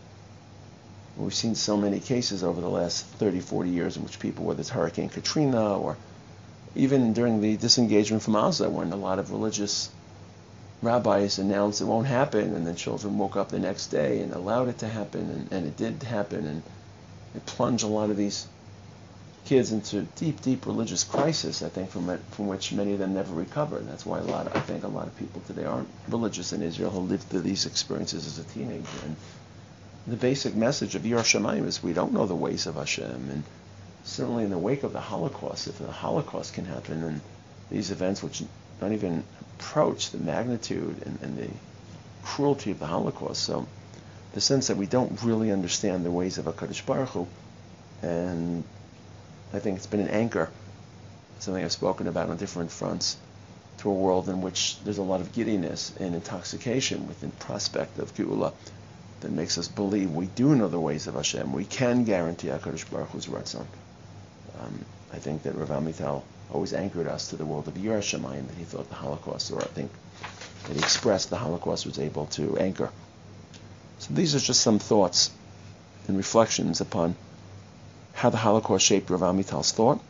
We've 1.16 1.32
seen 1.32 1.54
so 1.54 1.76
many 1.76 2.00
cases 2.00 2.42
over 2.42 2.60
the 2.60 2.68
last 2.68 3.04
30, 3.04 3.40
40 3.40 3.70
years 3.70 3.96
in 3.96 4.02
which 4.02 4.18
people, 4.18 4.44
whether 4.44 4.60
it's 4.60 4.70
Hurricane 4.70 5.08
Katrina 5.08 5.78
or 5.78 5.96
even 6.74 7.14
during 7.14 7.40
the 7.40 7.56
disengagement 7.56 8.22
from 8.22 8.34
Gaza, 8.34 8.68
when 8.68 8.92
a 8.92 8.96
lot 8.96 9.18
of 9.18 9.30
religious 9.30 9.88
rabbis 10.82 11.38
announced 11.38 11.80
it 11.80 11.86
won't 11.86 12.06
happen, 12.06 12.54
and 12.54 12.66
then 12.66 12.76
children 12.76 13.16
woke 13.16 13.36
up 13.36 13.48
the 13.48 13.58
next 13.58 13.86
day 13.86 14.20
and 14.20 14.32
allowed 14.32 14.68
it 14.68 14.78
to 14.78 14.88
happen, 14.88 15.30
and, 15.30 15.52
and 15.52 15.66
it 15.66 15.76
did 15.76 16.02
happen, 16.02 16.46
and 16.46 16.62
it 17.34 17.46
plunged 17.46 17.84
a 17.84 17.86
lot 17.86 18.10
of 18.10 18.16
these 18.18 18.46
kids 19.46 19.70
into 19.72 20.02
deep, 20.16 20.42
deep 20.42 20.66
religious 20.66 21.04
crisis. 21.04 21.62
I 21.62 21.68
think 21.68 21.90
from 21.90 22.18
from 22.32 22.48
which 22.48 22.72
many 22.72 22.92
of 22.92 22.98
them 22.98 23.14
never 23.14 23.32
recovered. 23.32 23.88
That's 23.88 24.04
why 24.04 24.18
a 24.18 24.24
lot. 24.24 24.48
Of, 24.48 24.56
I 24.56 24.60
think 24.60 24.84
a 24.84 24.88
lot 24.88 25.06
of 25.06 25.16
people 25.16 25.40
today 25.46 25.64
aren't 25.64 25.88
religious 26.08 26.52
in 26.52 26.62
Israel 26.62 26.90
who 26.90 27.00
lived 27.00 27.24
through 27.24 27.42
these 27.42 27.64
experiences 27.64 28.26
as 28.26 28.38
a 28.38 28.44
teenager. 28.44 28.98
And 29.04 29.16
the 30.06 30.16
basic 30.16 30.54
message 30.54 30.94
of 30.94 31.02
Yiras 31.02 31.30
Shamayim 31.32 31.64
is 31.64 31.82
we 31.82 31.92
don't 31.92 32.12
know 32.12 32.26
the 32.26 32.34
ways 32.34 32.66
of 32.66 32.74
Hashem, 32.74 33.30
and 33.30 33.44
certainly 34.04 34.44
in 34.44 34.50
the 34.50 34.58
wake 34.58 34.82
of 34.82 34.92
the 34.92 35.00
Holocaust, 35.00 35.68
if 35.68 35.78
the 35.78 35.90
Holocaust 35.90 36.54
can 36.54 36.64
happen, 36.64 37.02
and 37.02 37.20
these 37.70 37.90
events 37.90 38.22
which 38.22 38.42
don't 38.80 38.92
even 38.92 39.24
approach 39.58 40.10
the 40.10 40.18
magnitude 40.18 41.02
and, 41.06 41.18
and 41.22 41.38
the 41.38 41.50
cruelty 42.24 42.72
of 42.72 42.78
the 42.78 42.86
Holocaust. 42.86 43.42
So 43.42 43.66
the 44.32 44.40
sense 44.40 44.66
that 44.66 44.76
we 44.76 44.86
don't 44.86 45.22
really 45.22 45.50
understand 45.50 46.04
the 46.04 46.10
ways 46.10 46.36
of 46.38 46.46
HaKadosh 46.46 46.84
Baruch 46.84 47.08
Hu, 47.10 47.26
and 48.02 48.64
I 49.52 49.58
think 49.58 49.78
it's 49.78 49.86
been 49.86 50.00
an 50.00 50.08
anchor, 50.08 50.50
something 51.38 51.64
I've 51.64 51.72
spoken 51.72 52.06
about 52.08 52.30
on 52.30 52.36
different 52.36 52.70
fronts, 52.70 53.16
to 53.78 53.90
a 53.90 53.92
world 53.92 54.28
in 54.28 54.40
which 54.40 54.78
there's 54.80 54.98
a 54.98 55.02
lot 55.02 55.20
of 55.20 55.32
giddiness 55.32 55.92
and 55.98 56.14
intoxication 56.14 57.06
within 57.06 57.30
prospect 57.30 57.98
of 57.98 58.14
Geula 58.14 58.52
that 59.20 59.30
makes 59.30 59.58
us 59.58 59.68
believe 59.68 60.10
we 60.10 60.26
do 60.26 60.54
know 60.54 60.68
the 60.68 60.80
ways 60.80 61.06
of 61.06 61.14
Hashem. 61.14 61.52
We 61.52 61.64
can 61.64 62.04
guarantee 62.04 62.48
HaKadosh 62.48 62.90
Baruch 62.90 63.10
Hu's 63.10 63.26
Ratzon. 63.26 63.66
Um, 64.60 64.84
I 65.12 65.18
think 65.18 65.42
that 65.42 65.54
Rav 65.54 65.68
Amital 65.68 66.22
always 66.52 66.72
anchored 66.72 67.06
us 67.06 67.28
to 67.30 67.36
the 67.36 67.44
world 67.44 67.68
of 67.68 67.74
Yiras 67.74 68.18
Shamayim 68.18 68.46
that 68.46 68.56
he 68.56 68.64
thought 68.64 68.88
the 68.88 68.94
Holocaust, 68.94 69.50
or 69.52 69.60
I 69.60 69.66
think 69.66 69.90
that 70.66 70.74
he 70.74 70.78
expressed 70.78 71.30
the 71.30 71.36
Holocaust 71.36 71.86
was 71.86 71.98
able 71.98 72.26
to 72.26 72.56
anchor. 72.58 72.90
So 73.98 74.14
these 74.14 74.34
are 74.34 74.40
just 74.40 74.60
some 74.60 74.78
thoughts 74.78 75.30
and 76.08 76.16
reflections 76.16 76.80
upon 76.80 77.14
how 78.16 78.30
the 78.30 78.38
Holocaust 78.38 78.84
shaped 78.84 79.10
Rav 79.10 79.22
Amital's 79.22 79.72
thought, 79.72 80.00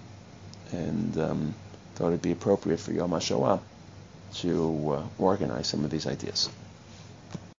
and 0.70 1.18
um, 1.18 1.54
thought 1.96 2.08
it'd 2.08 2.22
be 2.22 2.30
appropriate 2.30 2.78
for 2.78 2.92
Yom 2.92 3.10
HaShoah 3.10 3.60
to 4.36 4.92
uh, 4.92 5.02
organize 5.18 5.66
some 5.66 5.84
of 5.84 5.90
these 5.90 6.06
ideas. 6.06 6.48